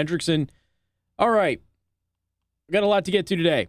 Hendrickson. 0.00 0.48
All 1.18 1.30
right. 1.30 1.60
Got 2.70 2.82
a 2.82 2.86
lot 2.86 3.04
to 3.04 3.10
get 3.10 3.26
to 3.28 3.36
today. 3.36 3.68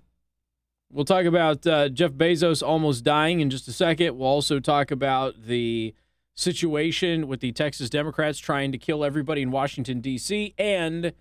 We'll 0.91 1.05
talk 1.05 1.25
about 1.25 1.67
uh, 1.67 1.89
Jeff 1.89 2.11
Bezos 2.11 2.65
almost 2.65 3.03
dying 3.03 3.41
in 3.41 3.49
just 3.49 3.67
a 3.67 3.73
second. 3.73 4.17
We'll 4.17 4.27
also 4.27 4.59
talk 4.59 4.89
about 4.89 5.35
the 5.45 5.93
situation 6.33 7.27
with 7.27 7.41
the 7.41 7.51
Texas 7.51 7.89
Democrats 7.89 8.39
trying 8.39 8.71
to 8.71 8.77
kill 8.77 9.03
everybody 9.03 9.41
in 9.41 9.51
Washington, 9.51 9.99
D.C. 9.99 10.53
And 10.57 11.13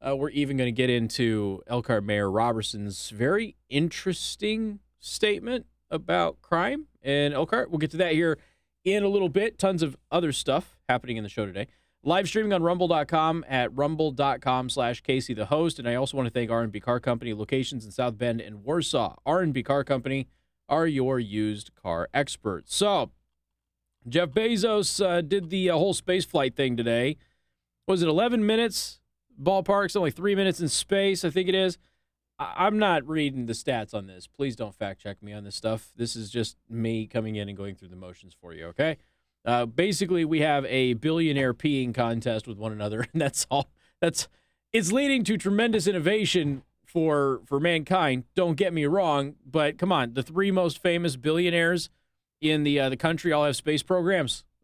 uh, 0.00 0.16
we're 0.16 0.30
even 0.30 0.56
going 0.56 0.68
to 0.68 0.72
get 0.72 0.90
into 0.90 1.62
Elkhart 1.66 2.04
Mayor 2.04 2.30
Robertson's 2.30 3.10
very 3.10 3.56
interesting 3.68 4.78
statement 5.00 5.66
about 5.90 6.40
crime 6.40 6.86
in 7.02 7.32
Elkhart. 7.32 7.70
We'll 7.70 7.78
get 7.78 7.90
to 7.92 7.96
that 7.98 8.12
here 8.12 8.38
in 8.84 9.02
a 9.02 9.08
little 9.08 9.28
bit. 9.28 9.58
Tons 9.58 9.82
of 9.82 9.96
other 10.10 10.32
stuff 10.32 10.78
happening 10.88 11.16
in 11.16 11.24
the 11.24 11.28
show 11.30 11.46
today. 11.46 11.66
Live 12.02 12.28
streaming 12.28 12.54
on 12.54 12.62
rumble.com 12.62 13.44
at 13.46 13.76
rumble.com 13.76 14.70
slash 14.70 15.02
Casey 15.02 15.34
the 15.34 15.46
host. 15.46 15.78
And 15.78 15.86
I 15.86 15.96
also 15.96 16.16
want 16.16 16.26
to 16.26 16.32
thank 16.32 16.50
R&B 16.50 16.80
Car 16.80 16.98
Company 16.98 17.34
locations 17.34 17.84
in 17.84 17.90
South 17.90 18.16
Bend 18.16 18.40
and 18.40 18.64
Warsaw. 18.64 19.16
R&B 19.26 19.62
Car 19.62 19.84
Company 19.84 20.26
are 20.66 20.86
your 20.86 21.18
used 21.18 21.74
car 21.74 22.08
experts. 22.14 22.74
So 22.74 23.10
Jeff 24.08 24.30
Bezos 24.30 25.04
uh, 25.04 25.20
did 25.20 25.50
the 25.50 25.68
uh, 25.68 25.74
whole 25.74 25.92
space 25.92 26.24
flight 26.24 26.56
thing 26.56 26.74
today. 26.74 27.18
Was 27.86 28.02
it 28.02 28.08
11 28.08 28.46
minutes 28.46 29.00
ballpark? 29.42 29.94
Only 29.94 30.10
three 30.10 30.34
minutes 30.34 30.60
in 30.60 30.68
space, 30.68 31.22
I 31.22 31.28
think 31.28 31.50
it 31.50 31.54
is. 31.54 31.76
I- 32.38 32.54
I'm 32.66 32.78
not 32.78 33.06
reading 33.06 33.44
the 33.44 33.52
stats 33.52 33.92
on 33.92 34.06
this. 34.06 34.26
Please 34.26 34.56
don't 34.56 34.74
fact 34.74 35.02
check 35.02 35.22
me 35.22 35.34
on 35.34 35.44
this 35.44 35.56
stuff. 35.56 35.92
This 35.96 36.16
is 36.16 36.30
just 36.30 36.56
me 36.66 37.06
coming 37.06 37.36
in 37.36 37.48
and 37.48 37.58
going 37.58 37.74
through 37.74 37.88
the 37.88 37.96
motions 37.96 38.34
for 38.40 38.54
you, 38.54 38.66
okay? 38.68 38.96
Uh, 39.44 39.66
basically, 39.66 40.24
we 40.24 40.40
have 40.40 40.64
a 40.66 40.94
billionaire 40.94 41.54
peeing 41.54 41.94
contest 41.94 42.46
with 42.46 42.58
one 42.58 42.72
another, 42.72 43.06
and 43.12 43.20
that's 43.20 43.46
all. 43.50 43.70
That's 44.00 44.28
it's 44.72 44.92
leading 44.92 45.24
to 45.24 45.36
tremendous 45.36 45.86
innovation 45.86 46.62
for 46.84 47.40
for 47.46 47.60
mankind. 47.60 48.24
Don't 48.34 48.56
get 48.56 48.72
me 48.72 48.86
wrong, 48.86 49.34
but 49.44 49.78
come 49.78 49.92
on, 49.92 50.14
the 50.14 50.22
three 50.22 50.50
most 50.50 50.82
famous 50.82 51.16
billionaires 51.16 51.90
in 52.40 52.64
the 52.64 52.80
uh, 52.80 52.88
the 52.88 52.96
country 52.96 53.32
all 53.32 53.44
have 53.44 53.56
space 53.56 53.82
programs. 53.82 54.44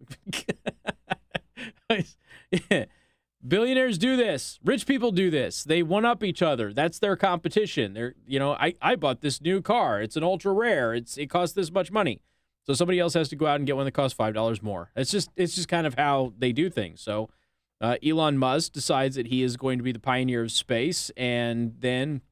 Billionaires 3.47 3.99
do 3.99 4.17
this. 4.17 4.59
Rich 4.65 4.87
people 4.87 5.13
do 5.13 5.31
this. 5.31 5.63
They 5.63 5.83
one 5.83 6.05
up 6.05 6.25
each 6.25 6.43
other. 6.43 6.73
That's 6.73 6.99
their 6.99 7.17
competition. 7.17 7.93
They're, 7.93 8.15
you 8.27 8.39
know, 8.39 8.55
I, 8.55 8.75
I 8.83 8.97
bought 8.97 9.21
this 9.21 9.41
new 9.41 9.63
car. 9.63 10.01
It's 10.01 10.17
an 10.17 10.25
ultra 10.25 10.53
rare. 10.53 10.95
It's 10.95 11.17
it 11.17 11.31
costs 11.31 11.55
this 11.55 11.71
much 11.71 11.93
money. 11.93 12.21
So 12.67 12.75
somebody 12.75 12.99
else 12.99 13.15
has 13.15 13.29
to 13.29 13.37
go 13.37 13.47
out 13.47 13.57
and 13.57 13.67
get 13.67 13.77
one 13.77 13.85
that 13.85 13.93
costs 13.93 14.17
five 14.17 14.35
dollars 14.35 14.63
more. 14.63 14.91
It's 14.97 15.11
just 15.11 15.31
it's 15.37 15.55
just 15.55 15.69
kind 15.69 15.87
of 15.87 15.95
how 15.95 16.33
they 16.37 16.53
do 16.53 16.69
things. 16.69 17.01
So 17.01 17.31
uh, 17.81 17.97
Elon 18.05 18.39
Musk 18.39 18.73
decides 18.73 19.17
that 19.17 19.29
he 19.29 19.43
is 19.43 19.57
going 19.57 19.79
to 19.79 19.85
be 19.85 19.93
the 19.93 20.01
pioneer 20.01 20.43
of 20.43 20.53
space, 20.53 21.11
and 21.17 21.75
then 21.79 22.23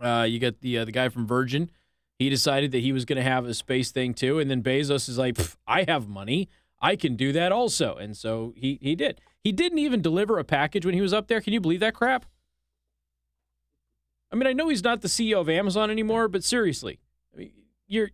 uh, 0.00 0.26
you 0.28 0.38
get 0.38 0.60
the 0.60 0.78
uh, 0.78 0.84
the 0.84 0.92
guy 0.92 1.08
from 1.08 1.26
Virgin. 1.26 1.70
He 2.18 2.30
decided 2.30 2.70
that 2.72 2.78
he 2.78 2.92
was 2.92 3.04
going 3.04 3.16
to 3.16 3.28
have 3.28 3.46
a 3.46 3.54
space 3.54 3.90
thing 3.90 4.14
too, 4.14 4.38
and 4.38 4.48
then 4.48 4.62
Bezos 4.62 5.08
is 5.08 5.18
like, 5.18 5.36
I 5.66 5.84
have 5.88 6.08
money. 6.08 6.48
I 6.80 6.94
can 6.94 7.16
do 7.16 7.32
that 7.32 7.50
also, 7.50 7.96
and 7.96 8.16
so 8.16 8.52
he 8.56 8.78
he 8.80 8.94
did. 8.94 9.20
He 9.42 9.52
didn't 9.52 9.78
even 9.78 10.00
deliver 10.02 10.38
a 10.38 10.44
package 10.44 10.86
when 10.86 10.94
he 10.94 11.00
was 11.00 11.12
up 11.12 11.26
there. 11.26 11.40
Can 11.40 11.52
you 11.52 11.60
believe 11.60 11.80
that 11.80 11.94
crap? 11.94 12.26
I 14.30 14.36
mean, 14.36 14.46
I 14.46 14.52
know 14.52 14.68
he's 14.68 14.84
not 14.84 15.00
the 15.00 15.08
CEO 15.08 15.40
of 15.40 15.48
Amazon 15.48 15.90
anymore, 15.90 16.28
but 16.28 16.44
seriously, 16.44 16.98
I 17.34 17.38
mean, 17.38 17.52
you're 17.86 18.10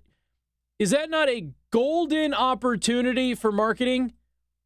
is 0.80 0.90
that 0.90 1.10
not 1.10 1.28
a 1.28 1.50
golden 1.70 2.32
opportunity 2.32 3.34
for 3.34 3.52
marketing? 3.52 4.14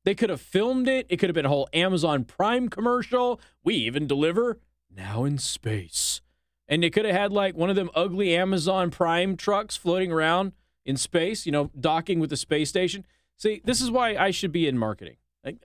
They 0.04 0.14
could 0.14 0.30
have 0.30 0.40
filmed 0.40 0.86
it. 0.86 1.06
It 1.08 1.16
could 1.16 1.28
have 1.28 1.34
been 1.34 1.44
a 1.44 1.48
whole 1.48 1.68
Amazon 1.72 2.22
Prime 2.24 2.68
commercial. 2.68 3.40
We 3.64 3.74
even 3.74 4.06
deliver 4.06 4.60
now 4.94 5.24
in 5.24 5.38
space. 5.38 6.20
And 6.68 6.84
they 6.84 6.90
could 6.90 7.04
have 7.04 7.16
had 7.16 7.32
like 7.32 7.56
one 7.56 7.68
of 7.68 7.74
them 7.74 7.90
ugly 7.96 8.36
Amazon 8.36 8.92
Prime 8.92 9.36
trucks 9.36 9.76
floating 9.76 10.12
around 10.12 10.52
in 10.86 10.96
space, 10.96 11.46
you 11.46 11.52
know, 11.52 11.72
docking 11.78 12.20
with 12.20 12.30
the 12.30 12.36
space 12.36 12.68
station. 12.68 13.04
See, 13.36 13.60
this 13.64 13.80
is 13.80 13.90
why 13.90 14.14
I 14.14 14.30
should 14.30 14.52
be 14.52 14.68
in 14.68 14.78
marketing. 14.78 15.16
Like, 15.44 15.56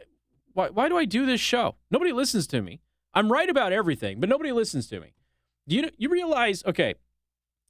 why, 0.54 0.70
why 0.70 0.90
do 0.90 0.98
I 0.98 1.06
do 1.06 1.28
this 1.28 1.40
show? 1.40 1.76
Nobody 1.92 2.12
listens 2.12 2.48
to 2.48 2.64
me. 2.64 2.82
I'm 3.14 3.32
right 3.32 3.50
about 3.50 3.72
everything, 3.72 4.20
but 4.20 4.30
nobody 4.30 4.52
listens 4.52 4.88
to 4.88 5.00
me. 5.00 5.14
Do 5.68 5.76
you 5.76 5.90
you 6.00 6.10
realize? 6.10 6.64
Okay, 6.66 6.96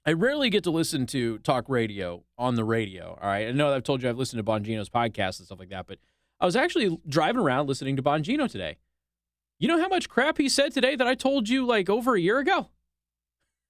I 0.05 0.13
rarely 0.13 0.49
get 0.49 0.63
to 0.63 0.71
listen 0.71 1.05
to 1.07 1.39
talk 1.39 1.65
radio 1.67 2.23
on 2.37 2.55
the 2.55 2.63
radio. 2.63 3.17
All 3.21 3.27
right, 3.29 3.47
I 3.47 3.51
know 3.51 3.73
I've 3.73 3.83
told 3.83 4.01
you 4.01 4.09
I've 4.09 4.17
listened 4.17 4.43
to 4.43 4.49
Bongino's 4.49 4.89
podcast 4.89 5.39
and 5.39 5.45
stuff 5.45 5.59
like 5.59 5.69
that, 5.69 5.87
but 5.87 5.99
I 6.39 6.45
was 6.45 6.55
actually 6.55 6.99
driving 7.07 7.41
around 7.41 7.67
listening 7.67 7.95
to 7.97 8.03
Bongino 8.03 8.49
today. 8.49 8.77
You 9.59 9.67
know 9.67 9.79
how 9.79 9.89
much 9.89 10.07
crap 10.07 10.37
he 10.37 10.47
said 10.47 10.73
today 10.73 10.95
that 10.95 11.05
I 11.05 11.15
told 11.15 11.49
you 11.49 11.65
like 11.65 11.89
over 11.89 12.15
a 12.15 12.19
year 12.19 12.39
ago? 12.39 12.69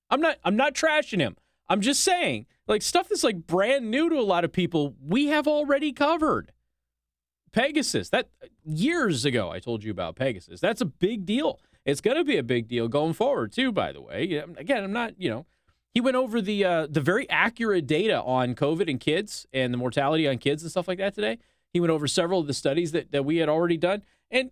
I'm 0.09 0.21
not 0.21 0.37
I'm 0.43 0.55
not 0.55 0.75
trashing 0.75 1.19
him. 1.19 1.35
I'm 1.67 1.81
just 1.81 2.03
saying, 2.03 2.45
like 2.67 2.81
stuff 2.81 3.09
that's 3.09 3.23
like 3.23 3.47
brand 3.47 3.89
new 3.89 4.09
to 4.09 4.15
a 4.15 4.21
lot 4.21 4.43
of 4.43 4.51
people, 4.51 4.95
we 5.03 5.27
have 5.27 5.47
already 5.47 5.91
covered. 5.91 6.51
Pegasus, 7.51 8.09
that 8.09 8.29
years 8.63 9.25
ago 9.25 9.49
I 9.51 9.59
told 9.59 9.83
you 9.83 9.91
about 9.91 10.15
Pegasus. 10.15 10.59
That's 10.59 10.81
a 10.81 10.85
big 10.85 11.25
deal. 11.25 11.59
It's 11.85 12.01
going 12.01 12.17
to 12.17 12.23
be 12.23 12.37
a 12.37 12.43
big 12.43 12.67
deal 12.67 12.87
going 12.87 13.13
forward 13.13 13.51
too, 13.51 13.71
by 13.71 13.91
the 13.91 14.01
way. 14.01 14.43
Again, 14.57 14.83
I'm 14.83 14.93
not, 14.93 15.13
you 15.17 15.29
know, 15.29 15.45
he 15.93 16.01
went 16.01 16.15
over 16.15 16.41
the 16.41 16.63
uh, 16.63 16.87
the 16.89 17.01
very 17.01 17.29
accurate 17.29 17.87
data 17.87 18.21
on 18.21 18.55
COVID 18.55 18.89
and 18.89 18.99
kids 18.99 19.47
and 19.51 19.73
the 19.73 19.77
mortality 19.77 20.27
on 20.27 20.37
kids 20.37 20.63
and 20.63 20.71
stuff 20.71 20.87
like 20.87 20.99
that 20.99 21.15
today. 21.15 21.39
He 21.73 21.79
went 21.79 21.91
over 21.91 22.07
several 22.07 22.39
of 22.39 22.47
the 22.47 22.53
studies 22.53 22.91
that, 22.93 23.11
that 23.11 23.25
we 23.25 23.37
had 23.37 23.49
already 23.49 23.77
done. 23.77 24.01
And 24.31 24.51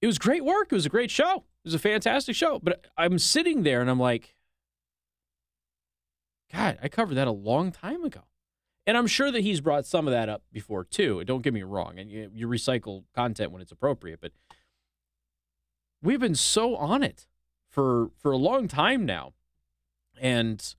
it 0.00 0.06
was 0.06 0.18
great 0.18 0.44
work. 0.44 0.68
It 0.70 0.74
was 0.74 0.86
a 0.86 0.90
great 0.90 1.10
show. 1.10 1.36
It 1.36 1.68
was 1.68 1.74
a 1.74 1.78
fantastic 1.78 2.36
show. 2.36 2.60
But 2.62 2.86
I'm 2.96 3.18
sitting 3.18 3.62
there 3.62 3.80
and 3.80 3.90
I'm 3.90 3.98
like, 3.98 4.36
God, 6.52 6.78
I 6.82 6.88
covered 6.88 7.14
that 7.14 7.26
a 7.26 7.32
long 7.32 7.72
time 7.72 8.04
ago. 8.04 8.20
And 8.86 8.96
I'm 8.96 9.06
sure 9.06 9.32
that 9.32 9.40
he's 9.40 9.60
brought 9.60 9.86
some 9.86 10.06
of 10.06 10.12
that 10.12 10.28
up 10.28 10.42
before 10.52 10.84
too. 10.84 11.24
Don't 11.24 11.42
get 11.42 11.54
me 11.54 11.62
wrong. 11.62 11.98
And 11.98 12.10
you, 12.10 12.30
you 12.34 12.46
recycle 12.46 13.04
content 13.14 13.50
when 13.50 13.62
it's 13.62 13.72
appropriate. 13.72 14.20
But 14.20 14.32
we've 16.02 16.20
been 16.20 16.34
so 16.34 16.76
on 16.76 17.02
it 17.02 17.26
for 17.70 18.10
for 18.18 18.30
a 18.30 18.36
long 18.36 18.68
time 18.68 19.06
now. 19.06 19.32
And 20.20 20.74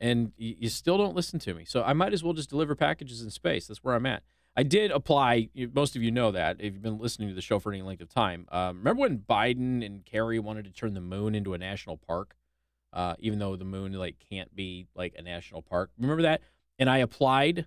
and 0.00 0.32
you 0.36 0.68
still 0.68 0.96
don't 0.96 1.16
listen 1.16 1.38
to 1.40 1.54
me. 1.54 1.64
So 1.64 1.82
I 1.82 1.92
might 1.92 2.12
as 2.12 2.22
well 2.22 2.32
just 2.32 2.50
deliver 2.50 2.74
packages 2.74 3.20
in 3.22 3.30
space. 3.30 3.66
That's 3.66 3.82
where 3.82 3.94
I'm 3.94 4.06
at. 4.06 4.22
I 4.56 4.62
did 4.62 4.90
apply. 4.90 5.50
Most 5.72 5.96
of 5.96 6.02
you 6.02 6.10
know 6.10 6.32
that 6.32 6.56
if 6.58 6.72
you've 6.72 6.82
been 6.82 6.98
listening 6.98 7.28
to 7.28 7.34
the 7.34 7.40
show 7.40 7.58
for 7.58 7.72
any 7.72 7.82
length 7.82 8.02
of 8.02 8.08
time. 8.08 8.46
Um, 8.50 8.78
remember 8.78 9.02
when 9.02 9.18
Biden 9.18 9.84
and 9.84 10.04
Kerry 10.04 10.38
wanted 10.38 10.64
to 10.64 10.72
turn 10.72 10.94
the 10.94 11.00
moon 11.00 11.34
into 11.34 11.54
a 11.54 11.58
national 11.58 11.96
park, 11.96 12.36
uh, 12.92 13.14
even 13.18 13.38
though 13.38 13.56
the 13.56 13.64
moon 13.64 13.92
like 13.92 14.16
can't 14.30 14.54
be 14.54 14.86
like 14.94 15.14
a 15.16 15.22
national 15.22 15.62
park. 15.62 15.90
Remember 15.98 16.22
that? 16.22 16.42
And 16.78 16.90
I 16.90 16.98
applied. 16.98 17.66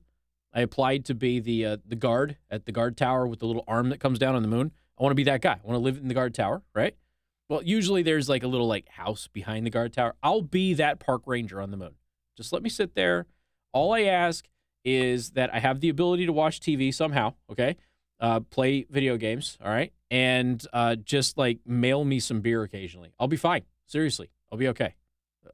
I 0.54 0.62
applied 0.62 1.06
to 1.06 1.16
be 1.16 1.40
the 1.40 1.66
uh, 1.66 1.78
the 1.86 1.96
guard 1.96 2.38
at 2.50 2.66
the 2.66 2.74
guard 2.74 2.98
tower 2.98 3.26
with 3.26 3.40
the 3.40 3.46
little 3.46 3.64
arm 3.68 3.90
that 3.90 4.00
comes 4.00 4.20
down 4.20 4.36
on 4.36 4.42
the 4.42 4.50
moon. 4.50 4.72
I 5.00 5.04
want 5.04 5.12
to 5.12 5.16
be 5.16 5.24
that 5.24 5.42
guy. 5.42 5.54
I 5.54 5.68
want 5.68 5.76
to 5.76 5.84
live 5.84 5.98
in 5.98 6.10
the 6.10 6.14
guard 6.14 6.34
tower, 6.34 6.62
right? 6.74 6.96
Well, 7.52 7.64
usually 7.64 8.02
there's 8.02 8.30
like 8.30 8.44
a 8.44 8.48
little 8.48 8.70
like 8.70 8.88
house 8.88 9.28
behind 9.28 9.66
the 9.66 9.70
guard 9.70 9.92
tower. 9.92 10.16
I'll 10.24 10.42
be 10.42 10.74
that 10.76 11.00
park 11.02 11.24
ranger 11.26 11.60
on 11.60 11.70
the 11.70 11.76
moon. 11.76 11.96
Just 12.38 12.54
let 12.54 12.64
me 12.64 12.70
sit 12.70 12.96
there. 12.96 13.26
All 13.74 13.94
I 13.94 14.04
ask 14.04 14.48
is 14.86 15.32
that 15.32 15.54
I 15.54 15.60
have 15.60 15.82
the 15.82 15.90
ability 15.90 16.26
to 16.28 16.32
watch 16.32 16.62
TV 16.62 16.94
somehow, 16.94 17.34
okay? 17.52 17.76
Uh, 18.22 18.40
play 18.40 18.86
video 18.90 19.18
games, 19.18 19.58
all 19.62 19.70
right? 19.70 19.92
And 20.10 20.66
uh, 20.72 20.96
just 20.96 21.38
like 21.38 21.60
mail 21.66 22.06
me 22.06 22.22
some 22.22 22.40
beer 22.40 22.64
occasionally. 22.64 23.12
I'll 23.20 23.28
be 23.28 23.36
fine. 23.36 23.64
Seriously, 23.86 24.30
I'll 24.50 24.58
be 24.58 24.70
okay. 24.70 24.96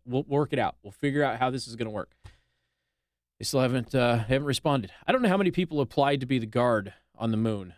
We'll 0.06 0.22
work 0.28 0.54
it 0.54 0.60
out. 0.60 0.76
We'll 0.84 0.92
figure 0.92 1.24
out 1.24 1.40
how 1.40 1.50
this 1.50 1.68
is 1.68 1.76
going 1.76 1.88
to 1.88 1.92
work. 1.96 2.12
They 3.40 3.44
still 3.44 3.62
haven't 3.62 3.96
uh, 3.96 4.18
haven't 4.18 4.46
responded. 4.46 4.92
I 5.08 5.12
don't 5.12 5.24
know 5.24 5.30
how 5.30 5.38
many 5.38 5.50
people 5.50 5.82
applied 5.82 6.20
to 6.20 6.28
be 6.28 6.38
the 6.38 6.46
guard 6.46 6.94
on 7.18 7.32
the 7.32 7.38
moon 7.38 7.74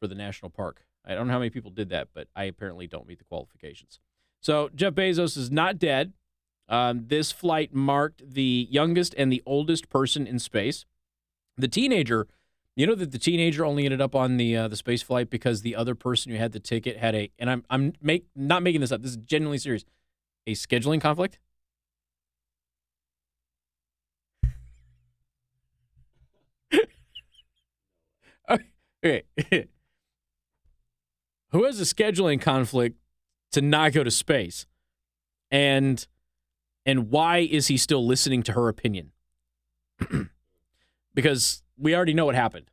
for 0.00 0.06
the 0.06 0.14
national 0.14 0.50
park. 0.50 0.84
I 1.06 1.14
don't 1.14 1.26
know 1.26 1.32
how 1.32 1.38
many 1.38 1.50
people 1.50 1.70
did 1.70 1.90
that, 1.90 2.08
but 2.14 2.28
I 2.34 2.44
apparently 2.44 2.86
don't 2.86 3.06
meet 3.06 3.18
the 3.18 3.24
qualifications. 3.24 4.00
So 4.40 4.70
Jeff 4.74 4.94
Bezos 4.94 5.36
is 5.36 5.50
not 5.50 5.78
dead. 5.78 6.12
Um, 6.68 7.04
this 7.08 7.30
flight 7.30 7.74
marked 7.74 8.22
the 8.32 8.66
youngest 8.70 9.14
and 9.18 9.30
the 9.30 9.42
oldest 9.44 9.88
person 9.90 10.26
in 10.26 10.38
space. 10.38 10.86
The 11.56 11.68
teenager, 11.68 12.26
you 12.74 12.86
know 12.86 12.94
that 12.94 13.12
the 13.12 13.18
teenager 13.18 13.64
only 13.64 13.84
ended 13.84 14.00
up 14.00 14.14
on 14.14 14.38
the 14.38 14.56
uh, 14.56 14.68
the 14.68 14.76
space 14.76 15.02
flight 15.02 15.30
because 15.30 15.62
the 15.62 15.76
other 15.76 15.94
person 15.94 16.32
who 16.32 16.38
had 16.38 16.52
the 16.52 16.60
ticket 16.60 16.96
had 16.96 17.14
a, 17.14 17.30
and 17.38 17.50
I'm 17.50 17.64
I'm 17.70 17.92
make 18.00 18.26
not 18.34 18.62
making 18.62 18.80
this 18.80 18.92
up. 18.92 19.02
This 19.02 19.12
is 19.12 19.18
genuinely 19.18 19.58
serious, 19.58 19.84
a 20.46 20.52
scheduling 20.54 21.00
conflict. 21.00 21.38
okay. 29.04 29.22
Who 31.54 31.62
has 31.66 31.80
a 31.80 31.84
scheduling 31.84 32.40
conflict 32.40 32.98
to 33.52 33.62
not 33.62 33.92
go 33.92 34.02
to 34.02 34.10
space? 34.10 34.66
And 35.52 36.04
and 36.84 37.10
why 37.10 37.38
is 37.38 37.68
he 37.68 37.76
still 37.76 38.04
listening 38.04 38.42
to 38.42 38.52
her 38.54 38.68
opinion? 38.68 39.12
because 41.14 41.62
we 41.78 41.94
already 41.94 42.12
know 42.12 42.26
what 42.26 42.34
happened. 42.34 42.72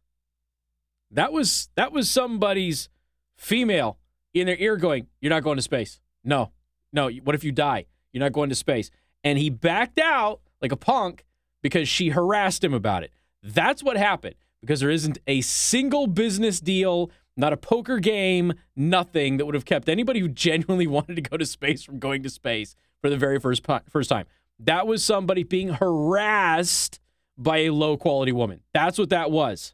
That 1.12 1.32
was 1.32 1.70
that 1.76 1.92
was 1.92 2.10
somebody's 2.10 2.90
female 3.38 4.00
in 4.34 4.48
their 4.48 4.58
ear 4.58 4.78
going, 4.78 5.06
"You're 5.20 5.30
not 5.30 5.44
going 5.44 5.58
to 5.58 5.62
space. 5.62 6.00
No, 6.24 6.52
no. 6.92 7.08
What 7.24 7.36
if 7.36 7.44
you 7.44 7.52
die? 7.52 7.86
You're 8.12 8.24
not 8.24 8.34
going 8.34 8.50
to 8.50 8.56
space. 8.56 8.90
And 9.24 9.38
he 9.38 9.52
backed 9.52 10.00
out 10.00 10.42
like 10.60 10.72
a 10.72 10.78
punk 10.78 11.24
because 11.62 11.88
she 11.88 12.10
harassed 12.10 12.64
him 12.64 12.74
about 12.74 13.04
it. 13.04 13.12
That's 13.44 13.84
what 13.84 13.96
happened 13.96 14.34
because 14.60 14.80
there 14.80 14.90
isn't 14.90 15.20
a 15.28 15.42
single 15.42 16.08
business 16.08 16.60
deal, 16.60 17.12
not 17.38 17.54
a 17.54 17.58
poker 17.58 18.00
game, 18.00 18.54
nothing 18.76 19.38
that 19.38 19.46
would 19.46 19.56
have 19.56 19.66
kept 19.66 19.90
anybody 19.90 20.20
who 20.20 20.28
genuinely 20.28 20.88
wanted 20.98 21.16
to 21.16 21.22
go 21.22 21.38
to 21.38 21.46
space 21.46 21.84
from 21.84 22.00
going 22.00 22.24
to 22.24 22.30
space 22.30 22.76
for 23.02 23.10
the 23.10 23.18
very 23.18 23.40
first 23.40 23.66
first 23.90 24.10
time. 24.10 24.26
That 24.60 24.86
was 24.86 25.04
somebody 25.04 25.44
being 25.44 25.70
harassed 25.70 27.00
by 27.38 27.60
a 27.60 27.70
low 27.72 27.98
quality 27.98 28.32
woman. 28.32 28.62
That's 28.74 28.98
what 28.98 29.10
that 29.10 29.32
was. 29.32 29.74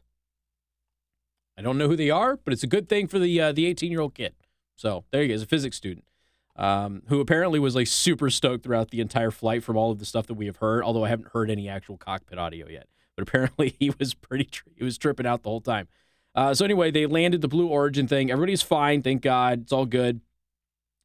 I 1.58 1.62
don't 1.62 1.76
know 1.76 1.88
who 1.88 1.96
they 1.96 2.10
are, 2.10 2.36
but 2.36 2.52
it's 2.52 2.62
a 2.62 2.68
good 2.68 2.88
thing 2.88 3.08
for 3.08 3.18
the 3.18 3.40
uh, 3.40 3.52
the 3.52 3.66
18 3.66 3.90
year 3.90 4.00
old 4.00 4.14
kid. 4.14 4.34
So 4.76 5.04
there 5.10 5.26
go, 5.26 5.32
he's 5.32 5.42
a 5.42 5.46
physics 5.46 5.76
student 5.76 6.04
um, 6.58 7.02
who 7.08 7.20
apparently 7.20 7.58
was 7.58 7.74
like 7.74 7.86
super 7.86 8.30
stoked 8.30 8.64
throughout 8.64 8.90
the 8.90 9.00
entire 9.00 9.30
flight 9.30 9.62
from 9.62 9.76
all 9.76 9.90
of 9.90 9.98
the 9.98 10.04
stuff 10.04 10.26
that 10.26 10.34
we 10.34 10.46
have 10.46 10.56
heard. 10.56 10.82
Although 10.82 11.04
I 11.04 11.08
haven't 11.08 11.32
heard 11.32 11.50
any 11.50 11.68
actual 11.68 11.96
cockpit 11.96 12.38
audio 12.38 12.68
yet, 12.68 12.86
but 13.16 13.22
apparently 13.22 13.76
he 13.80 13.90
was 13.98 14.14
pretty 14.14 14.44
tri- 14.44 14.72
he 14.76 14.84
was 14.84 14.98
tripping 14.98 15.26
out 15.26 15.42
the 15.42 15.50
whole 15.50 15.60
time. 15.60 15.88
Uh, 16.34 16.54
so 16.54 16.64
anyway, 16.64 16.90
they 16.90 17.06
landed 17.06 17.40
the 17.40 17.48
Blue 17.48 17.66
Origin 17.66 18.06
thing. 18.06 18.30
Everybody's 18.30 18.62
fine, 18.62 19.02
thank 19.02 19.22
God. 19.22 19.62
It's 19.62 19.72
all 19.72 19.86
good. 19.86 20.20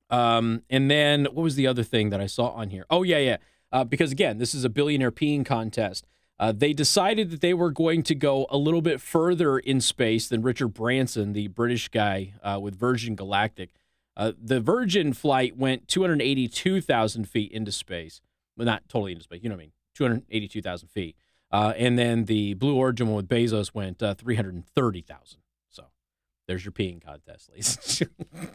Um, 0.09 0.61
and 0.69 0.91
then 0.91 1.25
what 1.25 1.43
was 1.43 1.55
the 1.55 1.65
other 1.65 1.83
thing 1.83 2.09
that 2.11 2.21
I 2.21 2.27
saw 2.27 2.49
on 2.49 2.69
here? 2.69 2.85
Oh 2.89 3.03
yeah, 3.03 3.17
yeah. 3.17 3.37
Uh, 3.71 3.83
because 3.83 4.11
again, 4.11 4.37
this 4.37 4.53
is 4.53 4.63
a 4.63 4.69
billionaire 4.69 5.11
peeing 5.11 5.45
contest. 5.45 6.05
Uh, 6.39 6.51
they 6.51 6.73
decided 6.73 7.29
that 7.31 7.41
they 7.41 7.53
were 7.53 7.71
going 7.71 8.03
to 8.03 8.15
go 8.15 8.45
a 8.49 8.57
little 8.57 8.81
bit 8.81 8.99
further 8.99 9.57
in 9.57 9.79
space 9.79 10.27
than 10.27 10.41
Richard 10.41 10.69
Branson, 10.69 11.33
the 11.33 11.47
British 11.47 11.87
guy 11.87 12.33
uh, 12.43 12.59
with 12.61 12.75
Virgin 12.75 13.15
Galactic. 13.15 13.71
Uh, 14.15 14.33
the 14.39 14.59
Virgin 14.59 15.13
flight 15.13 15.57
went 15.57 15.87
282,000 15.87 17.27
feet 17.27 17.51
into 17.51 17.71
space. 17.71 18.21
Well, 18.55 18.65
not 18.65 18.87
totally 18.87 19.13
into 19.13 19.23
space, 19.23 19.39
you 19.41 19.49
know 19.49 19.55
what 19.55 19.61
I 19.61 19.65
mean? 19.65 19.71
282,000 19.95 20.89
feet. 20.89 21.15
Uh, 21.53 21.71
and 21.77 22.00
then 22.00 22.25
the 22.25 22.55
Blue 22.55 22.75
Origin 22.75 23.07
one 23.07 23.15
with 23.15 23.27
Bezos 23.27 23.75
went 23.75 24.01
uh, 24.01 24.15
330,000. 24.15 25.39
So 25.69 25.83
there's 26.47 26.65
your 26.65 26.71
peeing 26.71 27.00
contest, 27.05 27.51
ladies. 27.51 28.01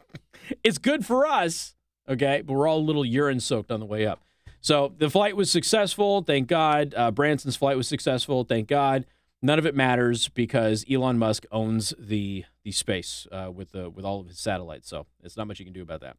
it's 0.65 0.79
good 0.79 1.07
for 1.07 1.25
us, 1.25 1.77
okay? 2.09 2.43
But 2.45 2.55
we're 2.55 2.67
all 2.67 2.79
a 2.79 2.81
little 2.81 3.05
urine 3.05 3.39
soaked 3.39 3.71
on 3.71 3.79
the 3.79 3.87
way 3.87 4.05
up. 4.05 4.25
So 4.61 4.93
the 4.99 5.09
flight 5.09 5.37
was 5.37 5.49
successful, 5.49 6.23
thank 6.23 6.49
God. 6.49 6.93
Uh, 6.97 7.13
Branson's 7.13 7.55
flight 7.55 7.77
was 7.77 7.87
successful, 7.87 8.43
thank 8.43 8.67
God. 8.67 9.07
None 9.41 9.61
of 9.61 9.67
it 9.67 9.77
matters 9.77 10.29
because 10.29 10.85
Elon 10.91 11.19
Musk 11.19 11.47
owns 11.53 11.95
the 11.97 12.45
the 12.65 12.73
space 12.73 13.29
uh, 13.31 13.53
with 13.55 13.71
the 13.71 13.89
with 13.89 14.05
all 14.05 14.19
of 14.19 14.27
his 14.27 14.41
satellites. 14.41 14.89
So 14.89 15.07
it's 15.23 15.37
not 15.37 15.47
much 15.47 15.61
you 15.61 15.65
can 15.65 15.73
do 15.73 15.83
about 15.83 16.01
that. 16.01 16.17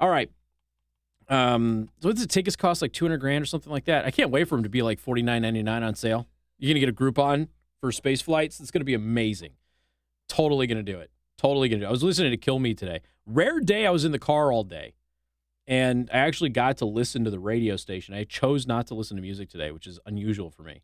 All 0.00 0.08
right. 0.08 0.28
Um, 1.28 1.88
so 2.00 2.10
does 2.10 2.22
the 2.22 2.26
tickets 2.26 2.56
cost? 2.56 2.80
Like 2.82 2.92
two 2.92 3.04
hundred 3.04 3.18
grand 3.18 3.42
or 3.42 3.46
something 3.46 3.72
like 3.72 3.84
that. 3.84 4.04
I 4.04 4.10
can't 4.10 4.30
wait 4.30 4.48
for 4.48 4.56
them 4.56 4.62
to 4.62 4.68
be 4.68 4.82
like 4.82 4.98
forty 4.98 5.22
nine 5.22 5.42
ninety 5.42 5.62
nine 5.62 5.82
on 5.82 5.94
sale. 5.94 6.26
You're 6.58 6.70
gonna 6.70 6.80
get 6.80 6.88
a 6.88 6.92
Groupon 6.92 7.48
for 7.80 7.92
space 7.92 8.20
flights. 8.22 8.60
It's 8.60 8.70
gonna 8.70 8.84
be 8.84 8.94
amazing. 8.94 9.52
Totally 10.28 10.66
gonna 10.66 10.82
do 10.82 10.98
it. 10.98 11.10
Totally 11.36 11.68
gonna 11.68 11.80
do 11.80 11.86
it. 11.86 11.88
I 11.88 11.92
was 11.92 12.02
listening 12.02 12.30
to 12.30 12.36
Kill 12.36 12.58
Me 12.58 12.74
today. 12.74 13.00
Rare 13.26 13.60
day 13.60 13.86
I 13.86 13.90
was 13.90 14.04
in 14.04 14.12
the 14.12 14.18
car 14.18 14.50
all 14.52 14.64
day 14.64 14.94
and 15.68 16.08
I 16.12 16.16
actually 16.16 16.48
got 16.48 16.78
to 16.78 16.86
listen 16.86 17.24
to 17.24 17.30
the 17.30 17.38
radio 17.38 17.76
station. 17.76 18.14
I 18.14 18.24
chose 18.24 18.66
not 18.66 18.86
to 18.86 18.94
listen 18.94 19.16
to 19.16 19.22
music 19.22 19.50
today, 19.50 19.70
which 19.70 19.86
is 19.86 20.00
unusual 20.06 20.50
for 20.50 20.62
me. 20.62 20.80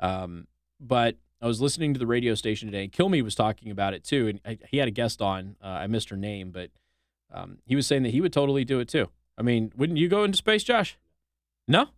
Um, 0.00 0.46
but 0.80 1.16
I 1.42 1.46
was 1.46 1.60
listening 1.60 1.92
to 1.92 1.98
the 1.98 2.06
radio 2.06 2.34
station 2.34 2.66
today. 2.66 2.88
Kill 2.88 3.10
Me 3.10 3.20
was 3.20 3.34
talking 3.34 3.70
about 3.70 3.92
it 3.92 4.04
too, 4.04 4.28
and 4.28 4.40
I, 4.44 4.58
he 4.70 4.78
had 4.78 4.88
a 4.88 4.90
guest 4.90 5.20
on. 5.20 5.56
Uh, 5.62 5.66
I 5.66 5.86
missed 5.86 6.08
her 6.08 6.16
name, 6.16 6.50
but 6.50 6.70
um, 7.30 7.58
he 7.66 7.76
was 7.76 7.86
saying 7.86 8.04
that 8.04 8.10
he 8.10 8.22
would 8.22 8.32
totally 8.32 8.64
do 8.64 8.80
it 8.80 8.88
too. 8.88 9.10
I 9.38 9.42
mean, 9.42 9.72
wouldn't 9.76 9.98
you 9.98 10.08
go 10.08 10.24
into 10.24 10.36
space, 10.36 10.62
Josh? 10.62 10.98
No, 11.66 11.88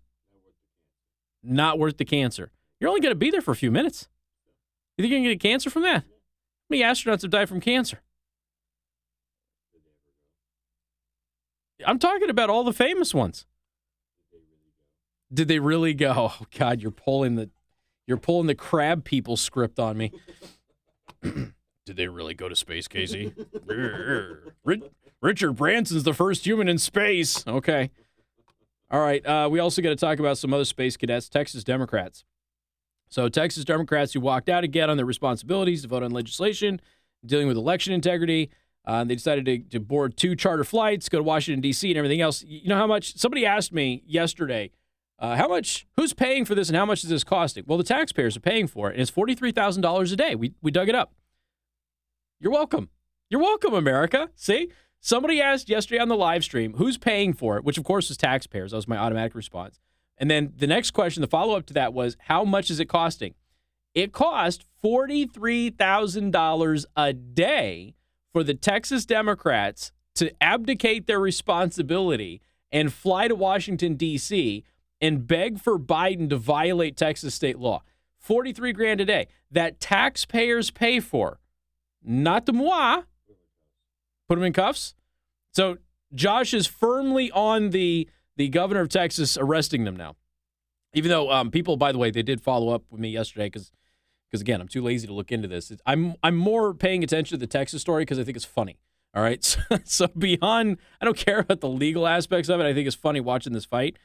not 1.43 1.79
worth 1.79 1.97
the 1.99 2.05
cancer. 2.05 2.51
You're 2.81 2.89
only 2.91 3.01
going 3.01 3.13
to 3.13 3.17
be 3.17 3.31
there 3.31 3.41
for 3.41 3.53
a 3.53 3.57
few 3.57 3.71
minutes. 3.71 4.09
You 4.97 5.03
think 5.03 5.11
you're 5.11 5.19
going 5.21 5.29
to 5.31 5.35
get 5.37 5.49
cancer 5.49 5.71
from 5.71 5.83
that? 5.83 6.05
How 6.05 6.71
many 6.71 6.83
astronauts 6.83 7.23
have 7.23 7.31
died 7.31 7.49
from 7.49 7.61
cancer? 7.61 8.01
I'm 11.87 11.99
talking 11.99 12.31
about 12.31 12.51
all 12.51 12.65
the 12.65 12.73
famous 12.73 13.13
ones. 13.13 13.47
Did 15.33 15.49
they 15.49 15.59
really 15.59 15.95
go? 15.95 16.13
Oh 16.41 16.47
God, 16.57 16.81
you're 16.81 16.91
pulling 16.91 17.35
the 17.35 17.51
you're 18.07 18.17
pulling 18.19 18.47
the 18.47 18.55
crab 18.55 19.05
people 19.05 19.37
script 19.37 19.79
on 19.79 19.97
me. 19.97 20.13
Did 21.23 21.97
they 21.97 22.09
really 22.09 22.35
go 22.35 22.49
to 22.49 22.57
space, 22.57 22.87
Casey? 22.87 23.35
Richard 25.25 25.55
Branson's 25.55 26.03
the 26.03 26.13
first 26.13 26.45
human 26.45 26.69
in 26.69 26.77
space. 26.77 27.47
Okay. 27.47 27.91
All 28.91 29.01
right. 29.01 29.25
Uh, 29.25 29.49
we 29.51 29.59
also 29.59 29.81
got 29.81 29.89
to 29.89 29.97
talk 29.97 30.19
about 30.19 30.37
some 30.37 30.53
other 30.53 30.67
space 30.67 30.99
cadets, 30.99 31.31
Texas 31.31 31.65
Democrats. 31.65 32.25
So, 33.09 33.31
Texas 33.31 33.65
Democrats 33.65 34.13
who 34.13 34.21
walked 34.21 34.51
out 34.51 34.65
again 34.65 34.91
on 34.91 34.99
their 34.99 35.07
responsibilities 35.07 35.81
to 35.81 35.89
vote 35.89 36.03
on 36.03 36.11
legislation 36.11 36.79
dealing 37.25 37.49
with 37.49 37.57
election 37.57 37.95
integrity. 37.95 38.51
Uh, 38.85 39.03
they 39.05 39.15
decided 39.15 39.47
to, 39.47 39.59
to 39.71 39.81
board 39.81 40.15
two 40.19 40.37
charter 40.37 40.63
flights, 40.63 41.09
go 41.09 41.17
to 41.17 41.25
Washington, 41.25 41.63
D.C., 41.63 41.91
and 41.91 41.97
everything 41.97 42.21
else. 42.21 42.45
You 42.47 42.69
know 42.69 42.77
how 42.77 42.87
much? 42.87 43.17
Somebody 43.17 43.47
asked 43.47 43.73
me 43.73 44.03
yesterday, 44.07 44.73
uh, 45.19 45.37
how 45.37 45.49
much, 45.49 45.87
who's 45.97 46.13
paying 46.13 46.45
for 46.45 46.55
this 46.55 46.69
and 46.69 46.77
how 46.77 46.85
much 46.85 47.03
is 47.03 47.09
this 47.09 47.25
costing? 47.25 47.65
Well, 47.67 47.79
the 47.79 47.85
taxpayers 47.85 48.37
are 48.37 48.41
paying 48.41 48.67
for 48.67 48.91
it, 48.91 48.93
and 48.93 49.01
it's 49.01 49.11
$43,000 49.11 50.13
a 50.13 50.17
day. 50.17 50.35
We, 50.35 50.53
we 50.61 50.71
dug 50.71 50.91
it 50.91 50.95
up. 50.95 51.15
You're 52.41 52.53
welcome. 52.53 52.91
You're 53.31 53.41
welcome, 53.41 53.73
America. 53.73 54.29
See? 54.35 54.71
Somebody 55.07 55.43
asked 55.43 55.69
yesterday 55.69 56.01
on 56.01 56.09
the 56.09 56.17
live 56.17 56.45
stream, 56.45 56.73
who's 56.79 56.97
paying 56.97 57.35
for 57.35 57.59
it? 57.59 57.65
Which, 57.65 57.77
of 57.77 57.85
course, 57.85 58.09
is 58.09 58.17
taxpayers. 58.17 58.71
That 58.71 58.79
was 58.79 58.89
my 58.89 58.97
automatic 58.97 59.35
response. 59.35 59.79
And 60.17 60.31
then 60.31 60.55
the 60.57 60.67
next 60.67 60.93
question, 60.93 61.21
the 61.21 61.27
follow 61.27 61.59
up 61.59 61.67
to 61.67 61.75
that 61.75 61.93
was, 61.93 62.17
how 62.21 62.43
much 62.43 62.71
is 62.71 62.81
it 62.81 62.87
costing? 62.87 63.35
It 63.95 64.15
cost 64.15 64.65
$43,000 64.83 66.85
a 66.97 67.13
day 67.13 67.95
for 68.33 68.43
the 68.43 68.55
Texas 68.55 69.05
Democrats 69.05 69.93
to 70.15 70.33
abdicate 70.43 71.07
their 71.07 71.21
responsibility 71.21 72.41
and 72.73 72.91
fly 72.91 73.29
to 73.29 73.35
Washington, 73.35 73.97
D.C. 73.97 74.65
and 75.03 75.27
beg 75.27 75.61
for 75.61 75.79
Biden 75.79 76.31
to 76.31 76.39
violate 76.39 76.97
Texas 76.97 77.35
state 77.35 77.59
law. 77.59 77.83
43 78.21 78.73
grand 78.73 79.03
a 79.03 79.05
day 79.05 79.29
that 79.51 79.81
taxpayers 79.81 80.71
pay 80.71 80.99
for, 80.99 81.41
not 82.03 82.47
the 82.47 82.55
moi. 82.55 83.03
Put 84.29 84.37
them 84.37 84.45
in 84.45 84.53
cuffs. 84.53 84.95
So 85.53 85.79
Josh 86.15 86.55
is 86.55 86.67
firmly 86.67 87.31
on 87.33 87.71
the 87.71 88.09
the 88.37 88.49
governor 88.49 88.81
of 88.81 88.89
Texas 88.89 89.37
arresting 89.37 89.85
them 89.85 89.97
now. 89.97 90.17
Even 90.93 91.09
though 91.09 91.31
um, 91.31 91.51
people, 91.51 91.77
by 91.77 91.93
the 91.93 91.99
way, 91.99 92.11
they 92.11 92.23
did 92.23 92.41
follow 92.41 92.73
up 92.73 92.85
with 92.91 93.01
me 93.01 93.11
yesterday 93.11 93.47
because 93.47 93.73
because 94.31 94.41
again, 94.41 94.61
I'm 94.61 94.69
too 94.69 94.83
lazy 94.83 95.07
to 95.07 95.13
look 95.13 95.31
into 95.31 95.49
this. 95.49 95.73
I'm 95.87 96.15
I'm 96.23 96.37
more 96.37 96.75
paying 96.75 97.05
attention 97.05 97.39
to 97.39 97.41
the 97.41 97.47
Texas 97.47 97.81
story 97.81 98.03
because 98.03 98.19
I 98.19 98.25
think 98.25 98.37
it's 98.37 98.45
funny. 98.45 98.79
All 99.15 99.23
right, 99.23 99.45
so, 99.45 99.61
so, 99.85 100.07
beyond, 100.09 100.79
I 101.01 101.05
don't 101.05 101.17
care 101.17 101.39
about 101.39 101.61
the 101.61 101.69
legal 101.69 102.05
aspects 102.07 102.49
of 102.49 102.59
it. 102.59 102.65
I 102.65 102.75
think 102.75 102.89
it's 102.89 102.97
funny 102.97 103.21
watching 103.21 103.53
this 103.53 103.65
fight. 103.65 103.97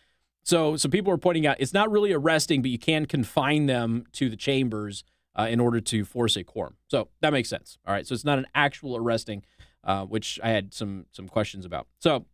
So 0.44 0.78
some 0.78 0.92
people 0.92 1.12
are 1.12 1.18
pointing 1.18 1.48
out 1.48 1.58
it's 1.60 1.74
not 1.74 1.92
really 1.92 2.14
arresting, 2.14 2.62
but 2.62 2.72
you 2.72 2.80
can 2.80 3.06
confine 3.06 3.66
them 3.66 4.06
to 4.14 4.30
the 4.30 4.36
chambers 4.36 5.04
uh, 5.38 5.48
in 5.50 5.60
order 5.60 5.82
to 5.82 6.06
force 6.06 6.36
a 6.36 6.44
quorum. 6.44 6.76
So 6.88 7.10
that 7.22 7.34
makes 7.34 7.50
sense. 7.50 7.78
All 7.88 7.94
right, 7.94 8.06
so 8.06 8.14
it's 8.14 8.26
not 8.26 8.38
an 8.38 8.48
actual 8.54 8.96
arresting, 8.96 9.44
uh, 9.84 10.06
which 10.06 10.40
I 10.44 10.50
had 10.50 10.74
some 10.74 11.06
some 11.12 11.28
questions 11.28 11.66
about. 11.66 11.88
So 12.00 12.26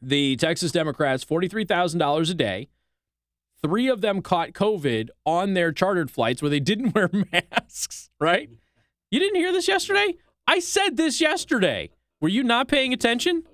the 0.00 0.36
Texas 0.36 0.72
Democrats, 0.72 1.24
forty 1.24 1.48
three 1.48 1.64
thousand 1.64 1.98
dollars 1.98 2.30
a 2.30 2.34
day 2.34 2.68
Three 3.62 3.88
of 3.88 4.00
them 4.00 4.22
caught 4.22 4.52
COVID 4.52 5.10
on 5.26 5.54
their 5.54 5.72
chartered 5.72 6.10
flights 6.10 6.40
where 6.40 6.48
they 6.48 6.60
didn't 6.60 6.94
wear 6.94 7.10
masks, 7.32 8.10
right? 8.18 8.48
You 9.10 9.20
didn't 9.20 9.36
hear 9.36 9.52
this 9.52 9.68
yesterday? 9.68 10.14
I 10.46 10.60
said 10.60 10.96
this 10.96 11.20
yesterday. 11.20 11.90
Were 12.20 12.28
you 12.28 12.42
not 12.42 12.68
paying 12.68 12.92
attention? 12.92 13.44